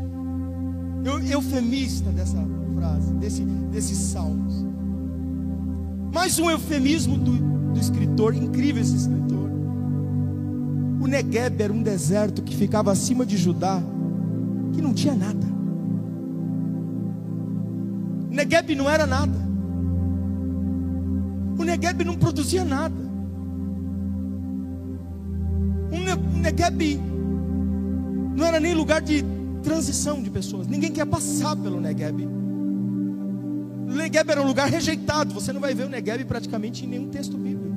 eufemista 1.29 2.11
dessa 2.11 2.39
frase, 2.77 3.13
desse, 3.15 3.43
desses 3.43 3.99
salmos. 3.99 4.65
Mais 6.13 6.39
um 6.39 6.51
eufemismo 6.51 7.17
do, 7.17 7.33
do 7.73 7.81
escritor, 7.81 8.35
incrível 8.35 8.83
esse 8.83 8.97
escritor. 8.97 9.51
O 11.01 11.07
Negueb 11.07 11.61
era 11.63 11.73
um 11.73 11.83
deserto 11.83 12.43
que 12.43 12.57
ficava 12.57 12.91
acima 12.91 13.25
de 13.25 13.37
Judá, 13.37 13.81
que 14.73 14.83
não 14.83 14.93
tinha 14.93 15.15
nada. 15.15 15.47
O 18.31 18.35
Negueb 18.35 18.75
não 18.75 18.91
era 18.91 19.07
nada. 19.07 19.39
O 21.59 21.65
Negueb 21.65 22.05
não 22.05 22.17
produzia 22.17 22.65
nada. 22.65 23.09
O 25.91 26.39
Negueb 26.39 27.01
não 28.37 28.45
era 28.47 28.61
nem 28.61 28.75
lugar 28.75 29.01
de 29.01 29.25
transição 29.63 30.23
de 30.23 30.31
pessoas. 30.31 30.67
Ninguém 30.67 30.93
quer 30.93 31.07
passar 31.07 31.57
pelo 31.57 31.81
Negueb. 31.81 32.38
O 33.89 33.95
Negueb 33.95 34.31
era 34.31 34.43
um 34.43 34.47
lugar 34.47 34.69
rejeitado. 34.69 35.33
Você 35.33 35.53
não 35.53 35.61
vai 35.61 35.75
ver 35.75 35.85
o 35.85 35.89
Negueb 35.89 36.25
praticamente 36.25 36.85
em 36.85 36.89
nenhum 36.89 37.09
texto 37.09 37.37
bíblico. 37.37 37.77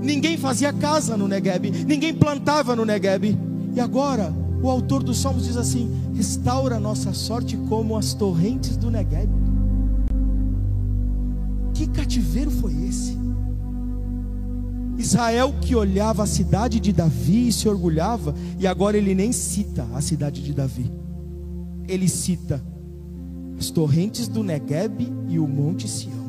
Ninguém 0.00 0.36
fazia 0.38 0.72
casa 0.72 1.16
no 1.16 1.28
Negueb, 1.28 1.70
ninguém 1.86 2.14
plantava 2.14 2.74
no 2.74 2.84
Negueb. 2.84 3.36
E 3.74 3.80
agora, 3.80 4.32
o 4.62 4.68
autor 4.70 5.02
dos 5.02 5.18
Salmos 5.18 5.44
diz 5.44 5.56
assim: 5.56 5.90
restaura 6.14 6.76
a 6.76 6.80
nossa 6.80 7.12
sorte 7.12 7.56
como 7.68 7.96
as 7.96 8.14
torrentes 8.14 8.76
do 8.76 8.90
Negueb. 8.90 9.28
Que 11.74 11.86
cativeiro 11.88 12.50
foi 12.50 12.72
esse? 12.88 13.18
Israel 14.96 15.54
que 15.60 15.76
olhava 15.76 16.24
a 16.24 16.26
cidade 16.26 16.80
de 16.80 16.92
Davi 16.92 17.48
e 17.48 17.52
se 17.52 17.68
orgulhava, 17.68 18.34
e 18.58 18.66
agora 18.66 18.96
ele 18.96 19.14
nem 19.14 19.30
cita 19.30 19.86
a 19.94 20.00
cidade 20.00 20.42
de 20.42 20.52
Davi. 20.52 20.90
ele 21.88 22.08
cita 22.08 22.62
as 23.58 23.70
torrentes 23.70 24.28
do 24.28 24.44
Negueb 24.44 25.12
e 25.28 25.38
o 25.38 25.46
Monte 25.46 25.88
Sião. 25.88 26.28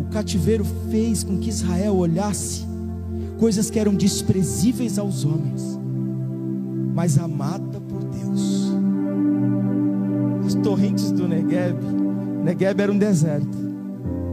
O 0.00 0.10
cativeiro 0.10 0.64
fez 0.90 1.24
com 1.24 1.36
que 1.38 1.48
Israel 1.48 1.96
olhasse 1.96 2.64
coisas 3.38 3.68
que 3.70 3.78
eram 3.78 3.94
desprezíveis 3.94 4.98
aos 4.98 5.24
homens, 5.24 5.78
mas 6.94 7.18
amada 7.18 7.80
por 7.80 8.04
Deus. 8.04 8.72
As 10.46 10.54
torrentes 10.54 11.10
do 11.10 11.26
Negueb, 11.26 11.76
Negueb 12.44 12.80
era 12.80 12.92
um 12.92 12.98
deserto. 12.98 13.58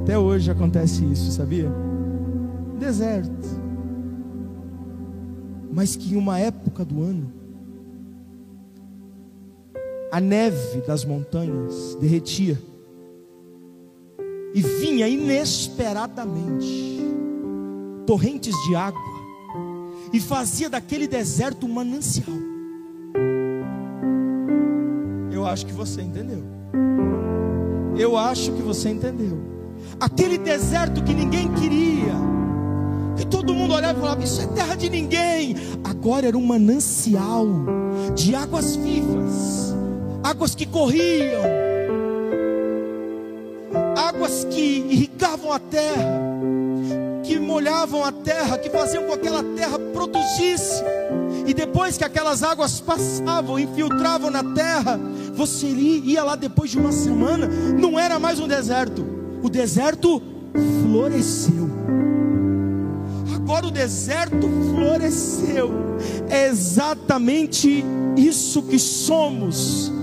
Até 0.03 0.17
hoje 0.17 0.51
acontece 0.51 1.03
isso, 1.05 1.31
sabia? 1.31 1.71
Deserto. 2.79 3.65
Mas 5.73 5.95
que 5.95 6.13
em 6.13 6.17
uma 6.17 6.39
época 6.39 6.85
do 6.85 7.01
ano 7.01 7.44
a 10.15 10.19
neve 10.21 10.79
das 10.87 11.03
montanhas 11.03 11.97
derretia 11.99 12.57
e 14.53 14.61
vinha 14.61 15.09
inesperadamente 15.09 17.01
torrentes 18.07 18.55
de 18.65 18.77
água 18.77 19.01
e 20.13 20.21
fazia 20.21 20.69
daquele 20.69 21.05
deserto 21.05 21.65
um 21.65 21.73
manancial. 21.73 22.33
Eu 25.33 25.45
acho 25.45 25.65
que 25.65 25.73
você 25.73 26.01
entendeu. 26.01 26.45
Eu 27.97 28.15
acho 28.15 28.53
que 28.53 28.61
você 28.61 28.87
entendeu. 28.87 29.37
Aquele 29.99 30.37
deserto 30.37 31.03
que 31.03 31.13
ninguém 31.13 31.53
queria, 31.55 32.13
que 33.17 33.27
todo 33.27 33.53
mundo 33.53 33.73
olhava 33.73 33.99
e 33.99 34.01
falava: 34.01 34.23
Isso 34.23 34.39
é 34.39 34.47
terra 34.47 34.75
de 34.75 34.89
ninguém. 34.89 35.57
Agora 35.83 36.25
era 36.25 36.37
um 36.37 36.45
manancial 36.45 37.45
de 38.15 38.33
águas 38.33 38.77
vivas 38.77 39.64
águas 40.25 40.55
que 40.55 40.65
corriam, 40.65 41.43
águas 43.95 44.43
que 44.45 44.83
irrigavam 44.89 45.53
a 45.53 45.59
terra, 45.59 46.19
que 47.23 47.37
molhavam 47.37 48.03
a 48.03 48.11
terra, 48.11 48.57
que 48.57 48.67
faziam 48.71 49.03
com 49.03 49.11
que 49.11 49.27
aquela 49.27 49.43
terra 49.43 49.77
produzisse. 49.93 50.83
E 51.45 51.53
depois 51.53 51.95
que 51.95 52.03
aquelas 52.03 52.41
águas 52.41 52.79
passavam, 52.79 53.59
infiltravam 53.59 54.31
na 54.31 54.43
terra, 54.55 54.99
você 55.35 55.67
ia 55.67 56.23
lá 56.23 56.35
depois 56.35 56.71
de 56.71 56.79
uma 56.79 56.91
semana, 56.91 57.47
não 57.47 57.99
era 57.99 58.17
mais 58.17 58.39
um 58.39 58.47
deserto, 58.47 59.05
o 59.43 59.49
deserto 59.49 60.19
floresceu. 60.81 61.69
Agora 63.35 63.67
o 63.67 63.71
deserto 63.71 64.49
floresceu. 64.73 65.69
É 66.27 66.47
exatamente 66.47 67.85
isso 68.17 68.63
que 68.63 68.79
somos 68.79 69.93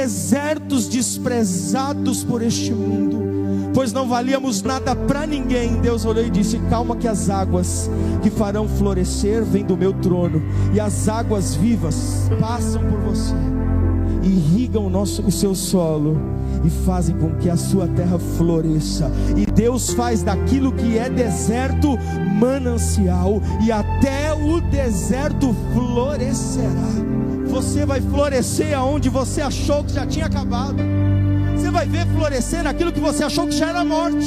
desertos 0.00 0.88
desprezados 0.88 2.24
por 2.24 2.40
este 2.40 2.72
mundo, 2.72 3.70
pois 3.74 3.92
não 3.92 4.08
valíamos 4.08 4.62
nada 4.62 4.96
para 4.96 5.26
ninguém. 5.26 5.78
Deus 5.78 6.06
olhou 6.06 6.24
e 6.24 6.30
disse: 6.30 6.58
Calma, 6.70 6.96
que 6.96 7.06
as 7.06 7.28
águas 7.28 7.90
que 8.22 8.30
farão 8.30 8.66
florescer 8.66 9.44
vêm 9.44 9.62
do 9.62 9.76
meu 9.76 9.92
trono, 9.92 10.42
e 10.72 10.80
as 10.80 11.06
águas 11.06 11.54
vivas 11.54 12.30
passam 12.40 12.82
por 12.82 12.98
você, 13.00 13.34
irrigam 14.22 14.86
o, 14.86 14.90
nosso, 14.90 15.22
o 15.22 15.30
seu 15.30 15.54
solo 15.54 16.16
e 16.64 16.70
fazem 16.84 17.16
com 17.16 17.30
que 17.36 17.48
a 17.48 17.56
sua 17.56 17.86
terra 17.88 18.18
floresça. 18.18 19.10
E 19.36 19.46
Deus 19.50 19.90
faz 19.92 20.22
daquilo 20.22 20.72
que 20.72 20.98
é 20.98 21.08
deserto 21.08 21.98
manancial, 22.38 23.40
e 23.64 23.70
até 23.70 24.32
o 24.32 24.60
deserto 24.60 25.54
florescerá. 25.74 26.90
Você 27.46 27.84
vai 27.84 28.00
florescer 28.00 28.76
aonde 28.76 29.08
você 29.08 29.40
achou 29.40 29.84
que 29.84 29.92
já 29.92 30.06
tinha 30.06 30.26
acabado. 30.26 30.76
Você 31.60 31.70
vai 31.70 31.86
ver 31.86 32.06
florescer 32.06 32.62
naquilo 32.62 32.90
que 32.90 32.98
você 32.98 33.22
achou 33.22 33.46
que 33.46 33.52
já 33.52 33.68
era 33.68 33.84
morte. 33.84 34.26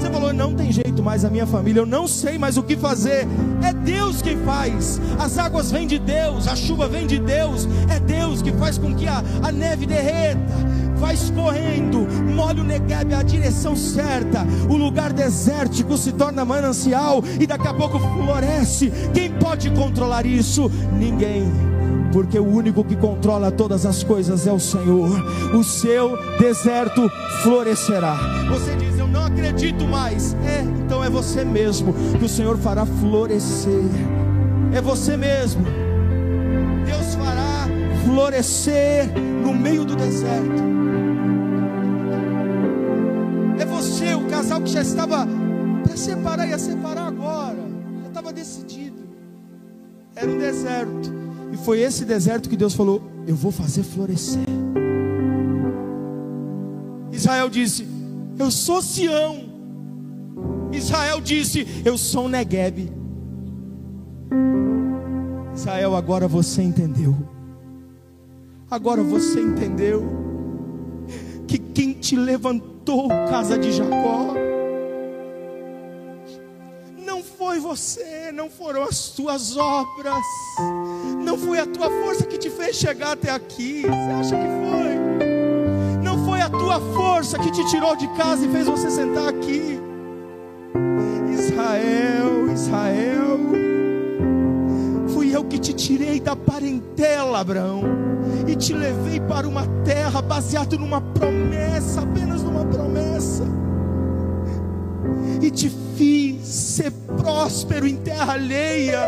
Você 0.00 0.10
falou: 0.10 0.32
não 0.32 0.54
tem 0.54 0.72
jeito 0.72 1.02
mais 1.02 1.22
a 1.22 1.28
minha 1.28 1.46
família, 1.46 1.80
eu 1.80 1.86
não 1.86 2.08
sei 2.08 2.38
mais 2.38 2.56
o 2.56 2.62
que 2.62 2.78
fazer. 2.78 3.28
É 3.62 3.74
Deus 3.74 4.22
quem 4.22 4.38
faz. 4.38 4.98
As 5.18 5.36
águas 5.36 5.70
vêm 5.70 5.86
de 5.86 5.98
Deus, 5.98 6.48
a 6.48 6.56
chuva 6.56 6.88
vem 6.88 7.06
de 7.06 7.18
Deus. 7.18 7.68
É 7.94 8.00
Deus 8.00 8.40
que 8.40 8.50
faz 8.52 8.78
com 8.78 8.94
que 8.94 9.06
a, 9.06 9.22
a 9.42 9.52
neve 9.52 9.84
derreta 9.84 10.40
vai 10.96 11.12
escorrendo, 11.12 12.06
molha 12.34 12.62
o 12.62 12.64
Negev 12.64 13.12
a 13.12 13.22
direção 13.22 13.76
certa, 13.76 14.46
o 14.70 14.76
lugar 14.76 15.12
desértico 15.12 15.98
se 15.98 16.12
torna 16.12 16.44
manancial 16.44 17.22
e 17.38 17.46
daqui 17.46 17.68
a 17.68 17.74
pouco 17.74 17.98
floresce. 17.98 18.90
Quem 19.12 19.30
pode 19.32 19.68
controlar 19.72 20.24
isso? 20.24 20.70
Ninguém 20.98 21.71
porque 22.12 22.38
o 22.38 22.46
único 22.46 22.84
que 22.84 22.94
controla 22.94 23.50
todas 23.50 23.86
as 23.86 24.04
coisas 24.04 24.46
é 24.46 24.52
o 24.52 24.60
Senhor. 24.60 25.10
O 25.54 25.64
seu 25.64 26.16
deserto 26.38 27.10
florescerá. 27.42 28.16
Você 28.50 28.76
diz: 28.76 28.98
Eu 28.98 29.08
não 29.08 29.24
acredito 29.24 29.84
mais. 29.86 30.34
É, 30.44 30.60
então 30.84 31.02
é 31.02 31.08
você 31.08 31.44
mesmo 31.44 31.94
que 32.18 32.24
o 32.24 32.28
Senhor 32.28 32.56
fará 32.58 32.84
florescer. 32.84 33.82
É 34.74 34.80
você 34.80 35.16
mesmo. 35.16 35.64
Deus 36.84 37.14
fará 37.14 37.66
florescer 38.04 39.10
no 39.42 39.54
meio 39.54 39.84
do 39.84 39.96
deserto. 39.96 40.62
É 43.58 43.64
você, 43.64 44.14
o 44.14 44.26
casal 44.26 44.60
que 44.60 44.70
já 44.70 44.82
estava 44.82 45.26
para 45.82 45.96
separar, 45.96 46.46
ia 46.46 46.58
separar 46.58 47.06
agora. 47.06 47.58
Já 48.02 48.08
estava 48.08 48.32
decidido. 48.32 49.02
Era 50.14 50.30
um 50.30 50.38
deserto 50.38 51.31
e 51.52 51.56
foi 51.58 51.80
esse 51.80 52.06
deserto 52.06 52.48
que 52.48 52.56
Deus 52.56 52.72
falou: 52.74 53.02
Eu 53.26 53.36
vou 53.36 53.52
fazer 53.52 53.82
florescer. 53.82 54.42
Israel 57.12 57.50
disse: 57.50 57.86
Eu 58.38 58.50
sou 58.50 58.80
Sião. 58.80 59.52
Israel 60.72 61.20
disse: 61.20 61.66
Eu 61.84 61.98
sou 61.98 62.26
Negueb. 62.26 62.90
Israel, 65.54 65.94
agora 65.94 66.26
você 66.26 66.62
entendeu. 66.62 67.14
Agora 68.70 69.02
você 69.02 69.38
entendeu 69.38 70.02
que 71.46 71.58
quem 71.58 71.92
te 71.92 72.16
levantou, 72.16 73.08
casa 73.28 73.58
de 73.58 73.70
Jacó, 73.70 74.34
foi 77.52 77.60
você, 77.60 78.32
não 78.32 78.48
foram 78.48 78.82
as 78.82 79.10
tuas 79.10 79.58
obras, 79.58 80.24
não 81.32 81.38
foi 81.38 81.58
a 81.58 81.64
tua 81.64 81.88
força 81.88 82.26
que 82.26 82.36
te 82.36 82.50
fez 82.50 82.76
chegar 82.76 83.12
até 83.12 83.30
aqui. 83.30 83.80
Você 83.80 83.88
acha 83.88 84.36
que 84.36 84.46
foi? 84.68 86.02
Não 86.04 86.26
foi 86.26 86.42
a 86.42 86.50
tua 86.50 86.78
força 86.92 87.38
que 87.38 87.50
te 87.50 87.66
tirou 87.70 87.96
de 87.96 88.06
casa 88.08 88.44
e 88.44 88.50
fez 88.50 88.66
você 88.66 88.90
sentar 88.90 89.28
aqui. 89.28 89.80
Israel, 91.32 92.52
Israel, 92.52 93.38
fui 95.14 95.34
eu 95.34 95.42
que 95.44 95.58
te 95.58 95.72
tirei 95.72 96.20
da 96.20 96.36
parentela, 96.36 97.40
Abraão, 97.40 97.82
e 98.46 98.54
te 98.54 98.74
levei 98.74 99.18
para 99.18 99.48
uma 99.48 99.66
terra 99.86 100.20
baseada 100.20 100.76
numa 100.76 101.00
promessa, 101.00 102.02
apenas 102.02 102.42
numa 102.42 102.66
promessa, 102.66 103.44
ser 106.52 106.92
próspero 107.16 107.86
em 107.86 107.96
terra 107.96 108.34
alheia, 108.34 109.00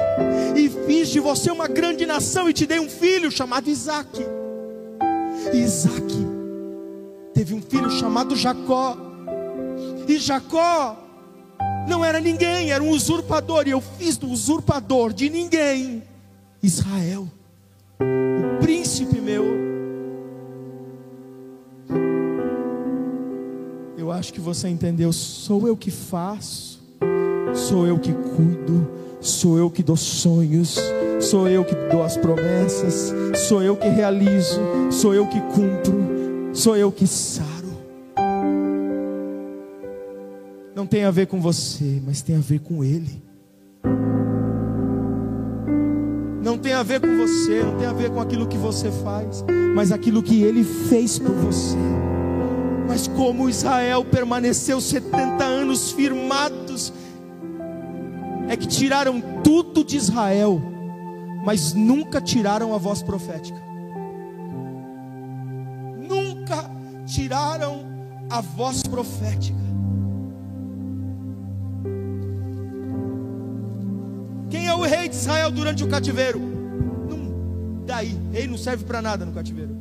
e 0.56 0.68
fiz 0.86 1.08
de 1.10 1.20
você 1.20 1.50
uma 1.50 1.68
grande 1.68 2.06
nação, 2.06 2.48
e 2.48 2.52
te 2.52 2.66
dei 2.66 2.80
um 2.80 2.88
filho 2.88 3.30
chamado 3.30 3.68
Isaac. 3.68 4.24
Isaac 5.52 6.14
teve 7.34 7.54
um 7.54 7.60
filho 7.60 7.90
chamado 7.90 8.34
Jacó, 8.34 8.96
e 10.08 10.18
Jacó 10.18 10.96
não 11.88 12.04
era 12.04 12.18
ninguém, 12.18 12.72
era 12.72 12.82
um 12.82 12.90
usurpador, 12.90 13.68
e 13.68 13.72
eu 13.72 13.80
fiz 13.80 14.16
do 14.16 14.28
usurpador 14.28 15.12
de 15.12 15.28
ninguém 15.28 16.02
Israel, 16.62 17.28
o 18.00 18.62
príncipe 18.62 19.20
meu. 19.20 19.44
Eu 23.98 24.10
acho 24.10 24.32
que 24.32 24.40
você 24.40 24.68
entendeu. 24.68 25.12
Sou 25.12 25.66
eu 25.66 25.76
que 25.76 25.90
faço 25.90 26.73
Sou 27.54 27.86
eu 27.86 27.98
que 27.98 28.12
cuido, 28.12 28.90
sou 29.20 29.56
eu 29.56 29.70
que 29.70 29.82
dou 29.82 29.96
sonhos, 29.96 30.76
sou 31.20 31.48
eu 31.48 31.64
que 31.64 31.74
dou 31.90 32.02
as 32.02 32.16
promessas, 32.16 33.14
sou 33.48 33.62
eu 33.62 33.76
que 33.76 33.88
realizo, 33.88 34.60
sou 34.90 35.14
eu 35.14 35.26
que 35.28 35.40
cumpro, 35.40 36.50
sou 36.52 36.76
eu 36.76 36.90
que 36.90 37.06
saro. 37.06 37.54
Não 40.74 40.84
tem 40.84 41.04
a 41.04 41.12
ver 41.12 41.28
com 41.28 41.40
você, 41.40 42.02
mas 42.04 42.20
tem 42.20 42.36
a 42.36 42.40
ver 42.40 42.58
com 42.58 42.82
Ele. 42.82 43.22
Não 46.42 46.58
tem 46.58 46.72
a 46.72 46.82
ver 46.82 47.00
com 47.00 47.16
você, 47.16 47.62
não 47.62 47.76
tem 47.76 47.86
a 47.86 47.92
ver 47.92 48.10
com 48.10 48.20
aquilo 48.20 48.48
que 48.48 48.58
você 48.58 48.90
faz, 48.90 49.44
mas 49.74 49.92
aquilo 49.92 50.22
que 50.22 50.42
Ele 50.42 50.64
fez 50.64 51.20
por 51.20 51.30
você. 51.30 51.76
Mas 52.88 53.06
como 53.06 53.48
Israel 53.48 54.04
permaneceu 54.04 54.80
70 54.80 55.42
anos 55.42 55.92
firmados 55.92 56.92
é 58.48 58.56
que 58.56 58.66
tiraram 58.66 59.20
tudo 59.42 59.84
de 59.84 59.96
Israel, 59.96 60.60
mas 61.44 61.72
nunca 61.74 62.20
tiraram 62.20 62.74
a 62.74 62.78
voz 62.78 63.02
profética. 63.02 63.58
Nunca 66.08 66.70
tiraram 67.06 67.86
a 68.30 68.40
voz 68.40 68.82
profética. 68.82 69.58
Quem 74.50 74.66
é 74.66 74.74
o 74.74 74.82
rei 74.82 75.08
de 75.08 75.16
Israel 75.16 75.50
durante 75.50 75.82
o 75.82 75.88
cativeiro? 75.88 76.38
Não, 76.38 77.84
daí, 77.86 78.16
rei 78.32 78.46
não 78.46 78.56
serve 78.58 78.84
para 78.84 79.02
nada 79.02 79.24
no 79.24 79.32
cativeiro. 79.32 79.74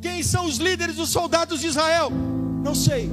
Quem 0.00 0.22
são 0.22 0.46
os 0.46 0.56
líderes 0.58 0.96
dos 0.96 1.10
soldados 1.10 1.60
de 1.60 1.68
Israel? 1.68 2.10
Não 2.62 2.74
sei. 2.74 3.10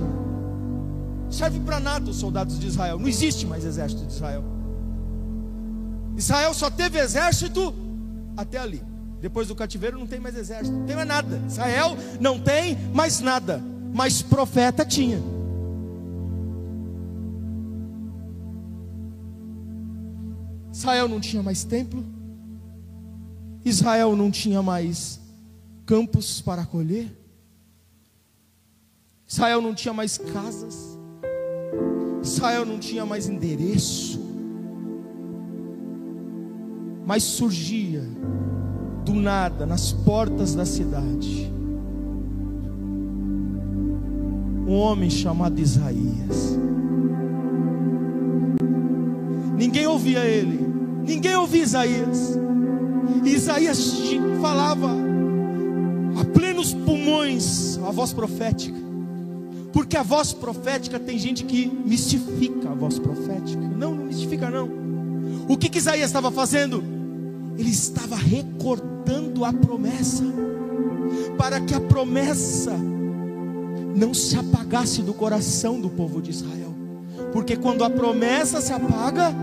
Serve 1.29 1.59
para 1.59 1.79
nada 1.79 2.09
os 2.09 2.17
soldados 2.17 2.59
de 2.59 2.67
Israel. 2.67 2.99
Não 2.99 3.07
existe 3.07 3.45
mais 3.45 3.63
exército 3.63 4.05
de 4.05 4.13
Israel. 4.13 4.43
Israel 6.17 6.53
só 6.53 6.69
teve 6.69 6.99
exército 6.99 7.73
até 8.35 8.57
ali. 8.57 8.81
Depois 9.21 9.47
do 9.47 9.55
cativeiro 9.55 9.99
não 9.99 10.07
tem 10.07 10.19
mais 10.19 10.35
exército, 10.35 10.75
não 10.75 10.85
tem 10.85 10.95
mais 10.95 11.07
nada. 11.07 11.41
Israel 11.47 11.97
não 12.19 12.39
tem 12.39 12.77
mais 12.93 13.19
nada, 13.19 13.61
mas 13.93 14.21
profeta 14.21 14.85
tinha. 14.85 15.21
Israel 20.71 21.09
não 21.09 21.19
tinha 21.19 21.43
mais 21.43 21.65
templo, 21.65 22.05
Israel 23.65 24.15
não 24.15 24.31
tinha 24.31 24.61
mais 24.61 25.19
campos 25.85 26.39
para 26.39 26.65
colher, 26.65 27.13
Israel 29.27 29.61
não 29.61 29.75
tinha 29.75 29.93
mais 29.93 30.17
casas, 30.17 30.88
Israel 32.21 32.65
não 32.65 32.79
tinha 32.79 33.05
mais 33.05 33.27
endereço, 33.27 34.19
mas 37.05 37.23
surgia 37.23 38.03
do 39.05 39.13
nada, 39.13 39.65
nas 39.65 39.91
portas 39.91 40.53
da 40.53 40.65
cidade, 40.65 41.51
um 44.67 44.73
homem 44.73 45.09
chamado 45.09 45.59
Isaías. 45.59 46.57
Ninguém 49.57 49.87
ouvia 49.87 50.19
ele, 50.25 50.59
ninguém 51.05 51.35
ouvia 51.35 51.63
Isaías. 51.63 52.37
Isaías 53.25 53.93
falava 54.41 54.89
a 56.19 56.25
plenos 56.25 56.73
pulmões 56.73 57.77
a 57.79 57.91
voz 57.91 58.13
profética. 58.13 58.88
Porque 59.71 59.95
a 59.95 60.03
voz 60.03 60.33
profética 60.33 60.99
tem 60.99 61.17
gente 61.19 61.43
que 61.43 61.67
mistifica 61.67 62.69
a 62.69 62.73
voz 62.73 62.97
profética. 62.97 63.61
Não, 63.61 63.93
não 63.93 64.05
mistifica 64.05 64.49
não. 64.49 64.69
O 65.47 65.57
que, 65.57 65.69
que 65.69 65.77
Isaías 65.77 66.09
estava 66.09 66.31
fazendo? 66.31 66.83
Ele 67.57 67.69
estava 67.69 68.15
recordando 68.15 69.43
a 69.43 69.51
promessa, 69.51 70.23
para 71.37 71.59
que 71.59 71.73
a 71.73 71.81
promessa 71.81 72.73
não 73.95 74.13
se 74.13 74.37
apagasse 74.37 75.01
do 75.01 75.13
coração 75.13 75.79
do 75.79 75.89
povo 75.89 76.21
de 76.21 76.31
Israel, 76.31 76.73
porque 77.33 77.55
quando 77.55 77.83
a 77.83 77.89
promessa 77.89 78.61
se 78.61 78.71
apaga, 78.71 79.33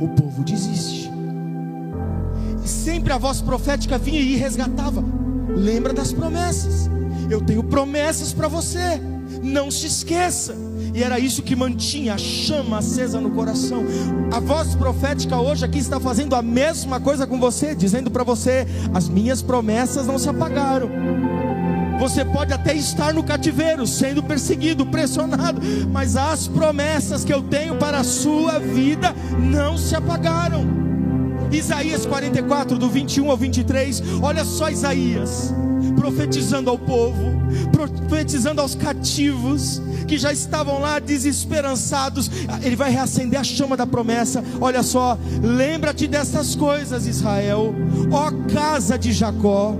o 0.00 0.08
povo 0.08 0.42
desiste. 0.42 1.10
E 2.64 2.68
sempre 2.68 3.12
a 3.12 3.18
voz 3.18 3.40
profética 3.40 3.98
vinha 3.98 4.20
e 4.20 4.36
resgatava. 4.36 5.04
Lembra 5.48 5.92
das 5.92 6.12
promessas. 6.12 6.90
Eu 7.28 7.40
tenho 7.40 7.62
promessas 7.62 8.32
para 8.32 8.48
você. 8.48 9.00
Não 9.42 9.70
se 9.70 9.86
esqueça. 9.86 10.54
E 10.94 11.02
era 11.02 11.18
isso 11.18 11.42
que 11.42 11.54
mantinha 11.54 12.14
a 12.14 12.18
chama 12.18 12.78
acesa 12.78 13.20
no 13.20 13.30
coração. 13.30 13.84
A 14.32 14.40
voz 14.40 14.74
profética 14.74 15.36
hoje 15.36 15.64
aqui 15.64 15.78
está 15.78 16.00
fazendo 16.00 16.34
a 16.34 16.40
mesma 16.40 16.98
coisa 16.98 17.26
com 17.26 17.38
você, 17.38 17.74
dizendo 17.74 18.10
para 18.10 18.24
você: 18.24 18.66
as 18.94 19.08
minhas 19.08 19.42
promessas 19.42 20.06
não 20.06 20.18
se 20.18 20.28
apagaram. 20.28 20.88
Você 21.98 22.24
pode 22.24 22.52
até 22.52 22.74
estar 22.74 23.12
no 23.12 23.22
cativeiro, 23.22 23.86
sendo 23.86 24.22
perseguido, 24.22 24.86
pressionado, 24.86 25.60
mas 25.90 26.16
as 26.16 26.46
promessas 26.46 27.24
que 27.24 27.32
eu 27.32 27.42
tenho 27.42 27.76
para 27.76 27.98
a 27.98 28.04
sua 28.04 28.58
vida 28.58 29.14
não 29.38 29.78
se 29.78 29.94
apagaram. 29.94 30.66
Isaías 31.50 32.04
44, 32.04 32.78
do 32.78 32.88
21 32.88 33.30
ao 33.30 33.36
23, 33.36 34.02
olha 34.22 34.44
só 34.44 34.68
Isaías 34.68 35.54
profetizando 36.06 36.70
ao 36.70 36.78
povo, 36.78 37.32
profetizando 37.72 38.60
aos 38.60 38.76
cativos 38.76 39.82
que 40.06 40.16
já 40.16 40.32
estavam 40.32 40.78
lá 40.78 41.00
desesperançados. 41.00 42.30
Ele 42.62 42.76
vai 42.76 42.92
reacender 42.92 43.40
a 43.40 43.42
chama 43.42 43.76
da 43.76 43.84
promessa. 43.84 44.42
Olha 44.60 44.84
só, 44.84 45.18
lembra-te 45.42 46.06
dessas 46.06 46.54
coisas, 46.54 47.08
Israel, 47.08 47.74
ó 48.12 48.30
casa 48.54 48.96
de 48.96 49.12
Jacó, 49.12 49.74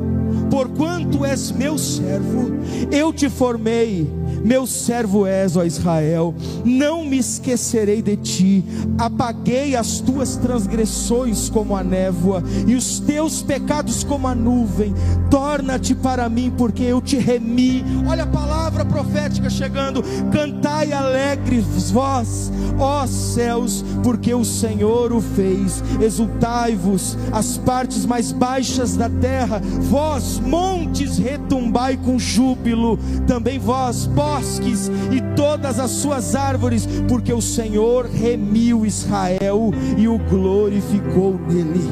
porquanto 0.51 1.25
és 1.25 1.53
meu 1.53 1.79
servo, 1.79 2.57
eu 2.91 3.13
te 3.13 3.31
formei 3.31 4.11
meu 4.47 4.65
servo 4.65 5.27
és, 5.27 5.57
ó 5.57 5.65
Israel, 5.65 6.33
não 6.65 7.05
me 7.05 7.19
esquecerei 7.19 8.01
de 8.01 8.17
ti, 8.17 8.65
apaguei 8.97 9.75
as 9.75 9.99
tuas 9.99 10.37
transgressões 10.37 11.51
como 11.51 11.77
a 11.77 11.83
névoa, 11.83 12.45
e 12.65 12.77
os 12.77 13.01
teus 13.01 13.43
pecados 13.43 14.05
como 14.05 14.29
a 14.29 14.37
nuvem, 14.37 14.95
torna-te 15.29 15.97
para 15.97 16.29
mim, 16.29 16.53
porque 16.57 16.85
eu 16.85 17.01
te 17.01 17.17
remi. 17.17 17.85
Olha 18.09 18.23
a 18.23 18.29
palavra 18.29 18.85
profética 18.85 19.51
chegando: 19.51 20.03
cantai 20.31 20.93
alegres 20.93 21.91
vós, 21.91 22.53
ó 22.79 23.05
céus, 23.07 23.85
porque 24.03 24.33
o 24.33 24.45
Senhor 24.45 25.13
o 25.13 25.21
fez, 25.21 25.83
exultai-vos, 26.01 27.19
as 27.33 27.57
partes 27.59 28.07
mais 28.07 28.31
baixas 28.31 28.97
da 28.97 29.09
terra, 29.09 29.61
vós, 29.91 30.39
montes, 30.39 31.19
retumbai 31.19 31.97
com 31.97 32.19
júbilo, 32.19 32.99
também 33.27 33.59
vós, 33.59 34.07
bosques 34.37 34.91
e 35.11 35.21
todas 35.35 35.81
as 35.81 35.91
suas 35.91 36.35
árvores, 36.35 36.87
porque 37.09 37.33
o 37.33 37.41
Senhor 37.41 38.07
remiu 38.07 38.85
Israel 38.85 39.71
e 39.97 40.07
o 40.07 40.19
glorificou 40.19 41.39
nele. 41.49 41.91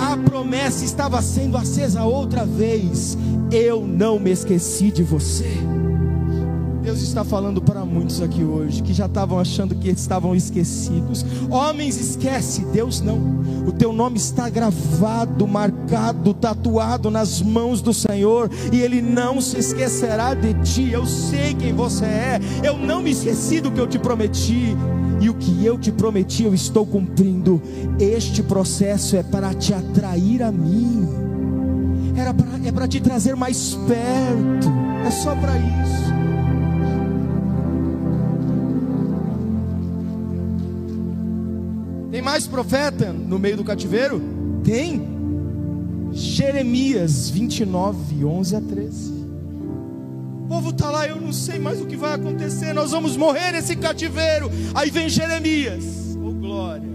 A 0.00 0.16
promessa 0.16 0.84
estava 0.84 1.20
sendo 1.20 1.56
acesa 1.56 2.04
outra 2.04 2.44
vez. 2.46 3.18
Eu 3.50 3.86
não 3.86 4.18
me 4.18 4.30
esqueci 4.30 4.90
de 4.90 5.02
você. 5.02 5.77
Deus 6.88 7.02
está 7.02 7.22
falando 7.22 7.60
para 7.60 7.84
muitos 7.84 8.22
aqui 8.22 8.42
hoje 8.42 8.82
que 8.82 8.94
já 8.94 9.04
estavam 9.04 9.38
achando 9.38 9.74
que 9.74 9.90
estavam 9.90 10.34
esquecidos. 10.34 11.22
Homens, 11.50 12.00
esquece, 12.00 12.64
Deus 12.72 13.02
não. 13.02 13.18
O 13.66 13.72
teu 13.72 13.92
nome 13.92 14.16
está 14.16 14.48
gravado, 14.48 15.46
marcado, 15.46 16.32
tatuado 16.32 17.10
nas 17.10 17.42
mãos 17.42 17.82
do 17.82 17.92
Senhor 17.92 18.50
e 18.72 18.80
Ele 18.80 19.02
não 19.02 19.38
se 19.38 19.58
esquecerá 19.58 20.32
de 20.32 20.54
ti. 20.62 20.90
Eu 20.90 21.04
sei 21.04 21.52
quem 21.52 21.74
você 21.74 22.06
é. 22.06 22.40
Eu 22.64 22.78
não 22.78 23.02
me 23.02 23.10
esqueci 23.10 23.60
do 23.60 23.70
que 23.70 23.80
eu 23.82 23.86
te 23.86 23.98
prometi. 23.98 24.74
E 25.20 25.28
o 25.28 25.34
que 25.34 25.62
eu 25.66 25.76
te 25.76 25.92
prometi, 25.92 26.44
eu 26.44 26.54
estou 26.54 26.86
cumprindo. 26.86 27.60
Este 28.00 28.42
processo 28.42 29.14
é 29.14 29.22
para 29.22 29.52
te 29.52 29.74
atrair 29.74 30.42
a 30.42 30.50
mim. 30.50 31.06
Era 32.16 32.32
pra, 32.32 32.46
é 32.64 32.72
para 32.72 32.88
te 32.88 32.98
trazer 32.98 33.36
mais 33.36 33.74
perto. 33.86 34.72
É 35.06 35.10
só 35.10 35.36
para 35.36 35.52
isso. 35.54 36.27
Profeta 42.58 43.12
no 43.12 43.38
meio 43.38 43.56
do 43.56 43.62
cativeiro? 43.62 44.20
Tem. 44.64 45.00
Jeremias 46.10 47.30
29, 47.30 48.24
11 48.24 48.56
a 48.56 48.60
13. 48.60 49.12
O 50.42 50.48
povo 50.48 50.70
está 50.70 50.90
lá, 50.90 51.06
eu 51.06 51.20
não 51.20 51.32
sei 51.32 51.60
mais 51.60 51.80
o 51.80 51.86
que 51.86 51.94
vai 51.94 52.14
acontecer, 52.14 52.72
nós 52.72 52.90
vamos 52.90 53.16
morrer 53.16 53.52
nesse 53.52 53.76
cativeiro. 53.76 54.50
Aí 54.74 54.90
vem 54.90 55.08
Jeremias, 55.08 56.16
oh 56.20 56.32
glória. 56.32 56.88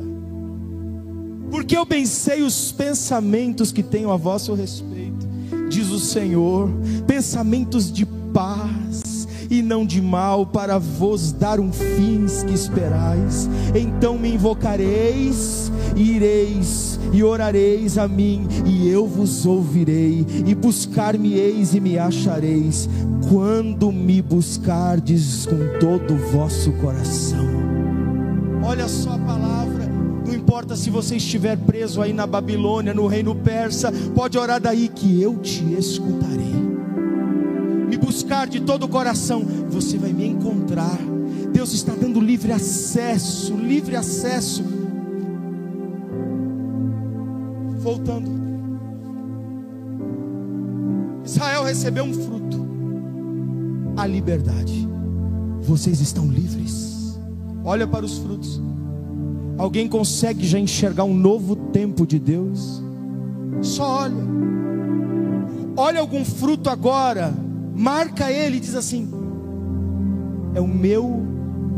Porque 1.49 1.77
eu 1.77 1.85
pensei 1.85 2.41
os 2.41 2.73
pensamentos 2.73 3.71
que 3.71 3.83
tenho 3.83 4.11
a 4.11 4.17
vosso 4.17 4.53
respeito, 4.55 5.25
diz 5.69 5.91
o 5.91 5.99
Senhor, 5.99 6.69
pensamentos 7.07 7.89
de 7.89 8.05
paz 8.33 9.02
e 9.53 9.61
não 9.61 9.85
de 9.85 10.01
mal, 10.01 10.47
para 10.47 10.79
vos 10.79 11.31
dar 11.31 11.59
um 11.59 11.71
fim 11.71 12.25
que 12.47 12.53
esperais. 12.53 13.47
Então 13.75 14.17
me 14.17 14.33
invocareis, 14.33 15.71
e 15.95 16.13
ireis 16.15 16.99
e 17.11 17.23
orareis 17.23 17.97
a 17.99 18.07
mim, 18.07 18.47
e 18.65 18.87
eu 18.89 19.05
vos 19.05 19.45
ouvirei, 19.45 20.25
e 20.45 20.55
buscar-me-eis 20.55 21.75
e 21.75 21.79
me 21.79 21.99
achareis, 21.99 22.89
quando 23.29 23.91
me 23.91 24.21
buscardes 24.21 25.45
com 25.45 25.79
todo 25.79 26.15
o 26.15 26.31
vosso 26.31 26.71
coração. 26.73 27.45
Olha 28.63 28.87
só 28.87 29.11
a 29.11 29.19
palavra. 29.19 29.83
Não 30.25 30.33
importa 30.33 30.75
se 30.75 30.89
você 30.89 31.17
estiver 31.17 31.57
preso 31.57 32.01
aí 32.01 32.13
na 32.13 32.25
Babilônia, 32.25 32.93
no 32.93 33.05
reino 33.05 33.35
persa, 33.35 33.91
pode 34.15 34.37
orar 34.37 34.59
daí 34.59 34.87
que 34.87 35.21
eu 35.21 35.37
te 35.37 35.63
escutarei 35.73 36.72
buscar 38.03 38.47
de 38.47 38.59
todo 38.59 38.83
o 38.83 38.89
coração, 38.89 39.43
você 39.69 39.97
vai 39.97 40.11
me 40.11 40.25
encontrar. 40.25 40.97
Deus 41.53 41.73
está 41.73 41.93
dando 41.93 42.19
livre 42.19 42.51
acesso, 42.51 43.55
livre 43.55 43.95
acesso. 43.95 44.63
Voltando. 47.79 48.31
Israel 51.25 51.63
recebeu 51.63 52.03
um 52.03 52.13
fruto: 52.13 52.65
a 53.95 54.05
liberdade. 54.05 54.87
Vocês 55.61 56.01
estão 56.01 56.27
livres. 56.27 57.17
Olha 57.63 57.87
para 57.87 58.05
os 58.05 58.17
frutos. 58.17 58.61
Alguém 59.57 59.87
consegue 59.87 60.45
já 60.45 60.59
enxergar 60.59 61.05
um 61.05 61.13
novo 61.13 61.55
tempo 61.55 62.05
de 62.05 62.19
Deus? 62.19 62.83
Só 63.61 64.01
olha. 64.01 64.33
Olha 65.77 66.01
algum 66.01 66.25
fruto 66.25 66.69
agora, 66.69 67.33
marca 67.75 68.31
ele 68.31 68.57
e 68.57 68.59
diz 68.59 68.75
assim: 68.75 69.09
é 70.53 70.61
o 70.61 70.67
meu 70.67 71.03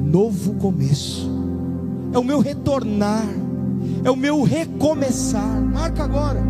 novo 0.04 0.56
começo, 0.56 1.30
é 2.14 2.20
o 2.20 2.24
meu 2.24 2.40
retornar, 2.40 3.26
é 4.04 4.12
o 4.12 4.16
meu 4.16 4.44
recomeçar. 4.44 5.62
Marca 5.62 6.04
agora. 6.04 6.44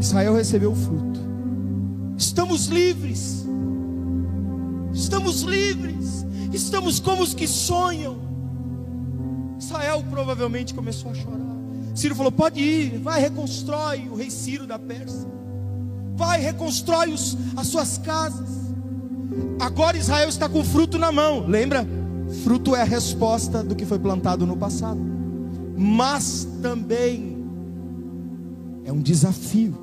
Israel 0.00 0.34
recebeu 0.34 0.72
o 0.72 0.76
fruto. 0.76 1.20
Estamos 2.16 2.66
livres. 2.66 3.46
Estamos 4.92 5.42
livres. 5.42 6.26
Estamos 6.52 7.00
como 7.00 7.22
os 7.22 7.34
que 7.34 7.46
sonham. 7.46 8.16
Israel 9.58 10.04
provavelmente 10.08 10.72
começou 10.72 11.10
a 11.10 11.14
chorar. 11.14 11.38
Ciro 11.94 12.14
falou: 12.14 12.30
pode 12.30 12.60
ir, 12.60 12.98
vai, 12.98 13.20
reconstrói 13.20 14.08
o 14.08 14.14
rei 14.14 14.30
Ciro 14.30 14.66
da 14.66 14.78
Pérsia. 14.78 15.37
Vai, 16.18 16.40
reconstrói 16.40 17.12
os, 17.12 17.38
as 17.56 17.68
suas 17.68 17.96
casas. 17.96 18.48
Agora 19.60 19.96
Israel 19.96 20.28
está 20.28 20.48
com 20.48 20.64
fruto 20.64 20.98
na 20.98 21.12
mão. 21.12 21.46
Lembra? 21.46 21.86
Fruto 22.42 22.74
é 22.74 22.82
a 22.82 22.84
resposta 22.84 23.62
do 23.62 23.76
que 23.76 23.86
foi 23.86 24.00
plantado 24.00 24.44
no 24.44 24.56
passado. 24.56 25.00
Mas 25.76 26.44
também 26.60 27.38
é 28.84 28.92
um 28.92 29.00
desafio. 29.00 29.78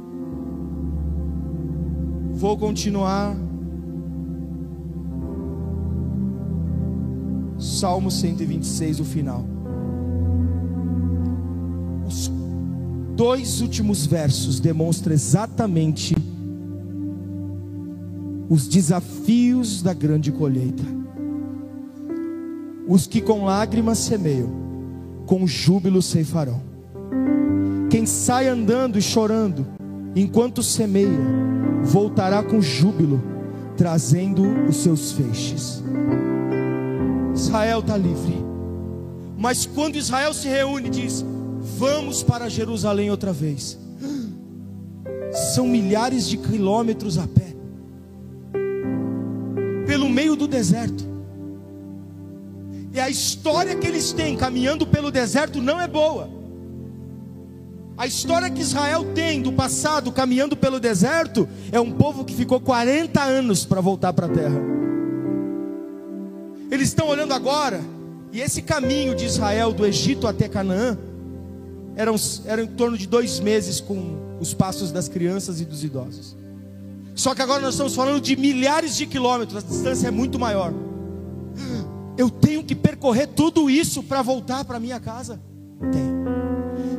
Vou 2.34 2.58
continuar. 2.58 3.34
Salmo 7.58 8.12
126, 8.12 9.00
o 9.00 9.06
final. 9.06 9.46
Os 12.06 12.30
dois 13.16 13.62
últimos 13.62 14.06
versos 14.06 14.60
demonstram 14.60 15.14
exatamente 15.14 16.15
os 18.50 18.68
desafios 18.68 19.82
da 19.82 19.94
grande 19.94 20.32
colheita. 20.32 20.84
Os 22.88 23.08
que 23.08 23.22
com 23.22 23.46
lágrimas 23.46 23.98
semeiam, 23.98 24.50
com 25.26 25.48
júbilo 25.48 26.02
ceifarão. 26.02 26.62
Quem 27.90 28.06
sai 28.06 28.48
andando 28.48 29.00
e 29.00 29.02
chorando, 29.02 29.66
enquanto 30.16 30.62
semeia, 30.62 31.20
voltará 31.84 32.44
com 32.44 32.62
júbilo, 32.62 33.22
trazendo 33.76 34.44
os 34.70 34.78
seus 34.78 35.12
feixes. 35.14 35.84
Israel 37.34 37.80
está 37.80 37.98
livre. 37.98 38.46
Mas 39.38 39.66
quando 39.66 39.98
Israel 39.98 40.34
se 40.34 40.48
reúne, 40.48 40.90
diz: 40.90 41.26
Vamos 41.78 42.22
para 42.22 42.50
Jerusalém 42.50 43.10
outra 43.10 43.34
vez. 43.34 43.78
São 45.54 45.68
milhares 45.68 46.30
de 46.30 46.38
quilômetros 46.38 47.18
a 47.18 47.28
pé 47.28 47.45
meio 50.16 50.38
do 50.38 50.48
deserto. 50.48 51.06
E 52.94 53.00
a 53.00 53.10
história 53.10 53.76
que 53.76 53.86
eles 53.86 54.14
têm 54.14 54.38
caminhando 54.38 54.88
pelo 54.88 55.12
deserto 55.12 55.62
não 55.62 55.80
é 55.80 55.88
boa. 55.88 56.30
A 57.98 58.08
história 58.08 58.50
que 58.50 58.62
Israel 58.62 59.06
tem 59.14 59.42
do 59.42 59.52
passado 59.52 60.14
caminhando 60.14 60.56
pelo 60.56 60.80
deserto 60.80 61.48
é 61.72 61.80
um 61.80 61.92
povo 61.92 62.24
que 62.24 62.34
ficou 62.34 62.62
40 62.62 63.22
anos 63.22 63.66
para 63.66 63.82
voltar 63.82 64.14
para 64.14 64.28
a 64.28 64.30
terra. 64.30 64.62
Eles 66.72 66.88
estão 66.88 67.08
olhando 67.10 67.34
agora, 67.34 67.82
e 68.32 68.40
esse 68.40 68.62
caminho 68.62 69.14
de 69.16 69.26
Israel 69.26 69.74
do 69.74 69.86
Egito 69.86 70.28
até 70.28 70.48
Canaã 70.48 70.98
eram, 71.96 72.16
eram 72.46 72.64
em 72.64 72.68
torno 72.68 72.98
de 72.98 73.08
dois 73.08 73.42
meses 73.42 73.82
com 73.82 74.38
os 74.40 74.54
passos 74.54 74.92
das 74.92 75.10
crianças 75.10 75.60
e 75.60 75.66
dos 75.66 75.84
idosos. 75.84 76.36
Só 77.16 77.34
que 77.34 77.42
agora 77.42 77.62
nós 77.62 77.74
estamos 77.74 77.96
falando 77.96 78.20
de 78.20 78.36
milhares 78.36 78.96
de 78.96 79.06
quilômetros, 79.06 79.64
a 79.64 79.66
distância 79.66 80.10
é 80.10 80.12
muito 80.12 80.38
maior. 80.38 80.74
Eu 82.18 82.30
tenho 82.30 82.64
que 82.64 82.76
percorrer 82.76 83.28
tudo 83.28 83.70
isso 83.70 84.04
para 84.04 84.22
voltar 84.22 84.66
para 84.66 84.80
minha 84.80 85.00
casa? 85.00 85.40
Tem. 85.92 86.16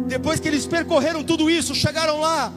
Depois 0.08 0.40
que 0.40 0.48
eles 0.48 0.66
percorreram 0.66 1.22
tudo 1.22 1.50
isso, 1.50 1.74
chegaram 1.74 2.20
lá, 2.20 2.52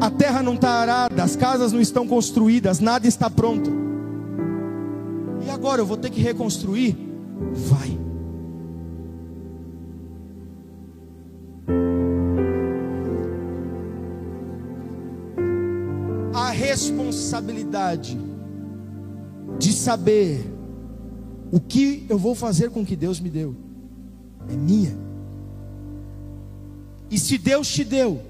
a 0.00 0.10
terra 0.10 0.42
não 0.42 0.54
está 0.54 0.70
arada, 0.70 1.22
as 1.22 1.34
casas 1.34 1.72
não 1.72 1.80
estão 1.80 2.06
construídas, 2.06 2.78
nada 2.78 3.08
está 3.08 3.28
pronto. 3.28 3.72
E 5.44 5.50
agora 5.50 5.80
eu 5.80 5.86
vou 5.86 5.96
ter 5.96 6.10
que 6.10 6.20
reconstruir? 6.20 6.96
Vai. 7.52 8.03
Responsabilidade 16.74 18.18
de 19.60 19.72
saber 19.72 20.44
o 21.52 21.60
que 21.60 22.04
eu 22.08 22.18
vou 22.18 22.34
fazer 22.34 22.70
com 22.70 22.82
o 22.82 22.86
que 22.86 22.96
Deus 22.96 23.20
me 23.20 23.30
deu. 23.30 23.54
É 24.48 24.56
minha. 24.56 24.92
E 27.08 27.16
se 27.16 27.38
Deus 27.38 27.68
te 27.68 27.84
deu, 27.84 28.20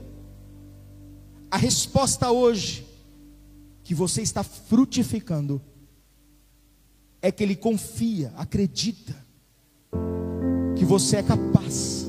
a 1.51 1.57
resposta 1.57 2.31
hoje, 2.31 2.87
que 3.83 3.95
você 3.95 4.21
está 4.21 4.43
frutificando, 4.43 5.61
é 7.23 7.33
que 7.33 7.43
Ele 7.43 7.57
confia, 7.57 8.31
acredita, 8.37 9.17
que 10.77 10.85
você 10.85 11.17
é 11.17 11.23
capaz 11.23 12.07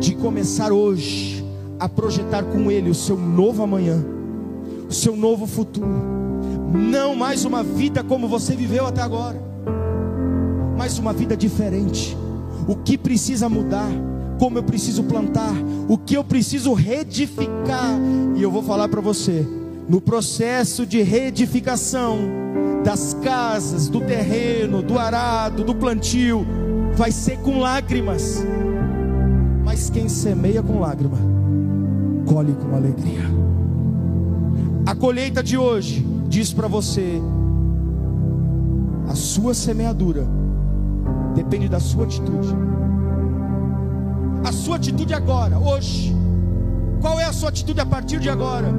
de 0.00 0.14
começar 0.16 0.72
hoje 0.72 1.39
a 1.80 1.88
projetar 1.88 2.44
com 2.44 2.70
Ele 2.70 2.90
o 2.90 2.94
seu 2.94 3.16
novo 3.16 3.62
amanhã, 3.62 4.04
o 4.88 4.92
seu 4.92 5.16
novo 5.16 5.46
futuro. 5.46 5.88
Não 6.72 7.16
mais 7.16 7.44
uma 7.44 7.64
vida 7.64 8.04
como 8.04 8.28
você 8.28 8.54
viveu 8.54 8.86
até 8.86 9.00
agora, 9.00 9.42
mas 10.76 10.98
uma 10.98 11.12
vida 11.12 11.36
diferente. 11.36 12.16
O 12.68 12.76
que 12.76 12.98
precisa 12.98 13.48
mudar? 13.48 13.90
Como 14.38 14.58
eu 14.58 14.62
preciso 14.62 15.02
plantar? 15.04 15.52
O 15.88 15.98
que 15.98 16.14
eu 16.14 16.22
preciso 16.22 16.72
reedificar? 16.74 17.98
E 18.36 18.42
eu 18.42 18.50
vou 18.50 18.62
falar 18.62 18.88
para 18.88 19.00
você, 19.00 19.46
no 19.88 20.00
processo 20.00 20.86
de 20.86 21.02
reedificação 21.02 22.18
das 22.84 23.14
casas, 23.14 23.88
do 23.88 24.00
terreno, 24.00 24.82
do 24.82 24.98
arado, 24.98 25.64
do 25.64 25.74
plantio, 25.74 26.46
vai 26.94 27.10
ser 27.10 27.38
com 27.38 27.58
lágrimas. 27.58 28.44
Mas 29.64 29.90
quem 29.90 30.08
semeia 30.08 30.62
com 30.62 30.80
lágrima, 30.80 31.18
colhe 32.30 32.52
com 32.52 32.76
alegria. 32.76 33.24
A 34.86 34.94
colheita 34.94 35.42
de 35.42 35.58
hoje 35.58 36.06
diz 36.28 36.52
para 36.52 36.68
você: 36.68 37.20
a 39.08 39.16
sua 39.16 39.52
semeadura 39.52 40.24
depende 41.34 41.68
da 41.68 41.80
sua 41.80 42.04
atitude. 42.04 42.54
A 44.44 44.52
sua 44.52 44.76
atitude 44.76 45.12
agora, 45.12 45.58
hoje. 45.58 46.14
Qual 47.00 47.18
é 47.18 47.24
a 47.24 47.32
sua 47.32 47.48
atitude 47.48 47.80
a 47.80 47.86
partir 47.86 48.20
de 48.20 48.28
agora? 48.28 48.70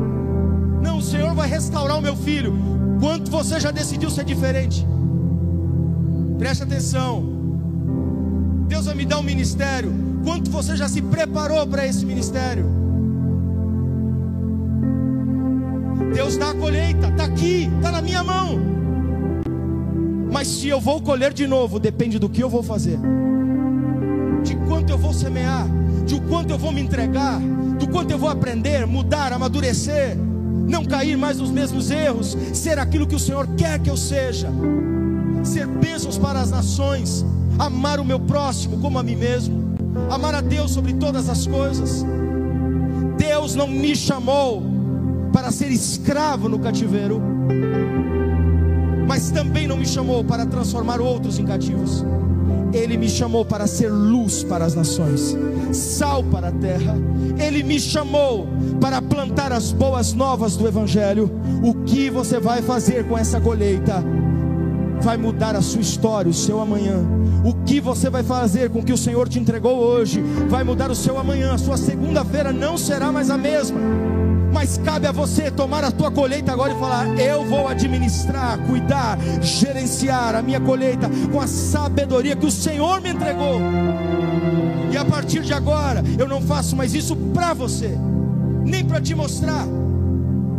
Não, 0.81 0.99
o 0.99 1.01
Senhor 1.01 1.33
vai 1.35 1.49
restaurar 1.49 1.97
o 1.97 2.01
meu 2.01 2.15
filho. 2.15 2.53
Quanto 3.01 3.29
você 3.29 3.59
já 3.59 3.71
decidiu 3.71 4.09
ser 4.09 4.23
diferente? 4.23 4.87
Preste 6.37 6.63
atenção. 6.63 7.23
Deus 8.67 8.85
vai 8.85 8.95
me 8.95 9.05
dar 9.05 9.19
um 9.19 9.23
ministério. 9.23 9.91
Quanto 10.23 10.49
você 10.49 10.77
já 10.77 10.87
se 10.87 11.01
preparou 11.01 11.67
para 11.67 11.85
esse 11.85 12.05
ministério? 12.05 12.80
Deus 16.21 16.37
dá 16.37 16.51
a 16.51 16.53
colheita, 16.53 17.07
está 17.07 17.23
aqui, 17.23 17.67
está 17.77 17.91
na 17.91 17.99
minha 17.99 18.23
mão. 18.23 18.59
Mas 20.31 20.47
se 20.47 20.67
eu 20.67 20.79
vou 20.79 21.01
colher 21.01 21.33
de 21.33 21.47
novo, 21.47 21.79
depende 21.79 22.19
do 22.19 22.29
que 22.29 22.43
eu 22.43 22.47
vou 22.47 22.61
fazer, 22.61 22.99
de 24.43 24.55
quanto 24.67 24.91
eu 24.91 24.99
vou 24.99 25.13
semear, 25.13 25.65
de 26.05 26.21
quanto 26.21 26.51
eu 26.51 26.59
vou 26.59 26.71
me 26.71 26.79
entregar, 26.79 27.39
do 27.79 27.87
quanto 27.87 28.11
eu 28.11 28.19
vou 28.19 28.29
aprender, 28.29 28.85
mudar, 28.85 29.33
amadurecer, 29.33 30.15
não 30.15 30.85
cair 30.85 31.17
mais 31.17 31.39
nos 31.39 31.49
mesmos 31.49 31.89
erros, 31.89 32.37
ser 32.53 32.77
aquilo 32.77 33.07
que 33.07 33.15
o 33.15 33.19
Senhor 33.19 33.47
quer 33.57 33.79
que 33.79 33.89
eu 33.89 33.97
seja, 33.97 34.51
ser 35.43 35.65
bênçãos 35.65 36.19
para 36.19 36.39
as 36.39 36.51
nações, 36.51 37.25
amar 37.57 37.99
o 37.99 38.05
meu 38.05 38.19
próximo 38.19 38.77
como 38.77 38.99
a 38.99 39.01
mim 39.01 39.15
mesmo, 39.15 39.73
amar 40.07 40.35
a 40.35 40.41
Deus 40.41 40.69
sobre 40.69 40.93
todas 40.93 41.27
as 41.27 41.47
coisas. 41.47 42.05
Deus 43.17 43.55
não 43.55 43.67
me 43.67 43.95
chamou 43.95 44.70
para 45.31 45.51
ser 45.51 45.71
escravo 45.71 46.49
no 46.49 46.59
cativeiro, 46.59 47.21
mas 49.07 49.31
também 49.31 49.67
não 49.67 49.77
me 49.77 49.85
chamou 49.85 50.23
para 50.23 50.45
transformar 50.45 51.01
outros 51.01 51.39
em 51.39 51.45
cativos. 51.45 52.05
Ele 52.73 52.95
me 52.95 53.09
chamou 53.09 53.43
para 53.43 53.67
ser 53.67 53.89
luz 53.89 54.43
para 54.43 54.63
as 54.63 54.73
nações, 54.73 55.35
sal 55.73 56.23
para 56.23 56.47
a 56.47 56.51
terra. 56.51 56.95
Ele 57.37 57.63
me 57.63 57.79
chamou 57.79 58.47
para 58.79 59.01
plantar 59.01 59.51
as 59.51 59.73
boas 59.73 60.13
novas 60.13 60.55
do 60.55 60.65
Evangelho. 60.67 61.29
O 61.61 61.73
que 61.83 62.09
você 62.09 62.39
vai 62.39 62.61
fazer 62.61 63.05
com 63.07 63.17
essa 63.17 63.41
colheita? 63.41 64.01
Vai 65.01 65.17
mudar 65.17 65.55
a 65.55 65.61
sua 65.61 65.81
história, 65.81 66.29
o 66.29 66.33
seu 66.33 66.61
amanhã. 66.61 66.99
O 67.43 67.53
que 67.65 67.81
você 67.81 68.09
vai 68.09 68.23
fazer 68.23 68.69
com 68.69 68.79
o 68.79 68.83
que 68.83 68.93
o 68.93 68.97
Senhor 68.97 69.27
te 69.27 69.39
entregou 69.39 69.77
hoje? 69.77 70.21
Vai 70.47 70.63
mudar 70.63 70.89
o 70.89 70.95
seu 70.95 71.17
amanhã. 71.17 71.53
A 71.53 71.57
sua 71.57 71.75
segunda-feira 71.75 72.53
não 72.53 72.77
será 72.77 73.11
mais 73.11 73.29
a 73.29 73.37
mesma 73.37 73.79
mas 74.61 74.77
cabe 74.77 75.07
a 75.07 75.11
você 75.11 75.49
tomar 75.49 75.83
a 75.83 75.89
tua 75.89 76.11
colheita 76.11 76.51
agora 76.51 76.71
e 76.71 76.77
falar: 76.77 77.19
eu 77.19 77.43
vou 77.43 77.67
administrar, 77.67 78.59
cuidar, 78.67 79.17
gerenciar 79.41 80.35
a 80.35 80.41
minha 80.43 80.61
colheita 80.61 81.09
com 81.31 81.41
a 81.41 81.47
sabedoria 81.47 82.35
que 82.35 82.45
o 82.45 82.51
Senhor 82.51 83.01
me 83.01 83.09
entregou. 83.09 83.59
E 84.91 84.95
a 84.95 85.03
partir 85.03 85.41
de 85.41 85.51
agora, 85.51 86.03
eu 86.15 86.27
não 86.27 86.43
faço 86.43 86.75
mais 86.75 86.93
isso 86.93 87.15
para 87.15 87.55
você, 87.55 87.97
nem 88.63 88.85
para 88.85 89.01
te 89.01 89.15
mostrar, 89.15 89.65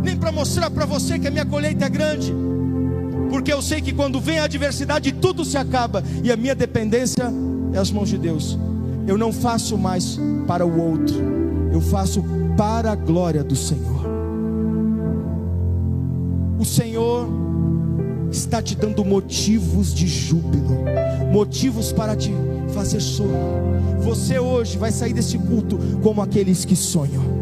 nem 0.03 0.17
para 0.17 0.33
mostrar 0.33 0.69
para 0.69 0.85
você 0.85 1.17
que 1.17 1.29
a 1.29 1.31
minha 1.31 1.45
colheita 1.45 1.85
é 1.85 1.89
grande, 1.89 2.35
porque 3.29 3.53
eu 3.53 3.61
sei 3.61 3.79
que 3.79 3.93
quando 3.93 4.19
vem 4.19 4.37
a 4.37 4.43
adversidade, 4.43 5.13
tudo 5.13 5.45
se 5.45 5.57
acaba 5.57 6.03
e 6.21 6.29
a 6.29 6.35
minha 6.35 6.53
dependência 6.53 7.31
é 7.71 7.77
as 7.77 7.89
mãos 7.89 8.09
de 8.09 8.17
Deus. 8.17 8.59
Eu 9.07 9.17
não 9.17 9.31
faço 9.31 9.77
mais 9.77 10.19
para 10.45 10.65
o 10.65 10.77
outro, 10.77 11.15
eu 11.71 11.79
faço 11.79 12.42
para 12.57 12.91
a 12.91 12.95
glória 12.95 13.43
do 13.43 13.55
Senhor. 13.55 14.03
O 16.59 16.65
Senhor 16.65 17.27
está 18.31 18.61
te 18.61 18.75
dando 18.75 19.03
motivos 19.03 19.93
de 19.93 20.07
júbilo, 20.07 20.85
motivos 21.31 21.91
para 21.91 22.15
te 22.15 22.31
fazer 22.73 23.01
sorrir. 23.01 23.33
Você 24.01 24.39
hoje 24.39 24.77
vai 24.77 24.91
sair 24.91 25.13
desse 25.13 25.37
culto 25.37 25.77
como 26.01 26.21
aqueles 26.21 26.65
que 26.65 26.75
sonham 26.75 27.32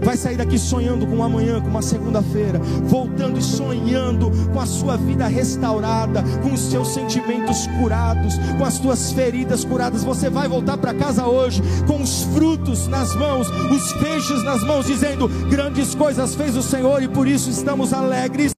vai 0.00 0.16
sair 0.16 0.36
daqui 0.36 0.58
sonhando 0.58 1.06
com 1.06 1.22
amanhã, 1.22 1.60
com 1.60 1.68
uma 1.68 1.82
segunda-feira, 1.82 2.58
voltando 2.84 3.38
e 3.38 3.42
sonhando 3.42 4.30
com 4.52 4.60
a 4.60 4.66
sua 4.66 4.96
vida 4.96 5.26
restaurada, 5.26 6.22
com 6.42 6.52
os 6.52 6.60
seus 6.60 6.88
sentimentos 6.88 7.66
curados, 7.80 8.34
com 8.56 8.64
as 8.64 8.74
suas 8.74 9.12
feridas 9.12 9.64
curadas. 9.64 10.04
Você 10.04 10.30
vai 10.30 10.48
voltar 10.48 10.78
para 10.78 10.94
casa 10.94 11.26
hoje 11.26 11.62
com 11.86 12.02
os 12.02 12.22
frutos 12.34 12.86
nas 12.88 13.14
mãos, 13.14 13.48
os 13.48 13.92
peixes 13.94 14.42
nas 14.44 14.62
mãos, 14.64 14.86
dizendo: 14.86 15.28
Grandes 15.50 15.94
coisas 15.94 16.34
fez 16.34 16.56
o 16.56 16.62
Senhor 16.62 17.02
e 17.02 17.08
por 17.08 17.26
isso 17.26 17.50
estamos 17.50 17.92
alegres. 17.92 18.52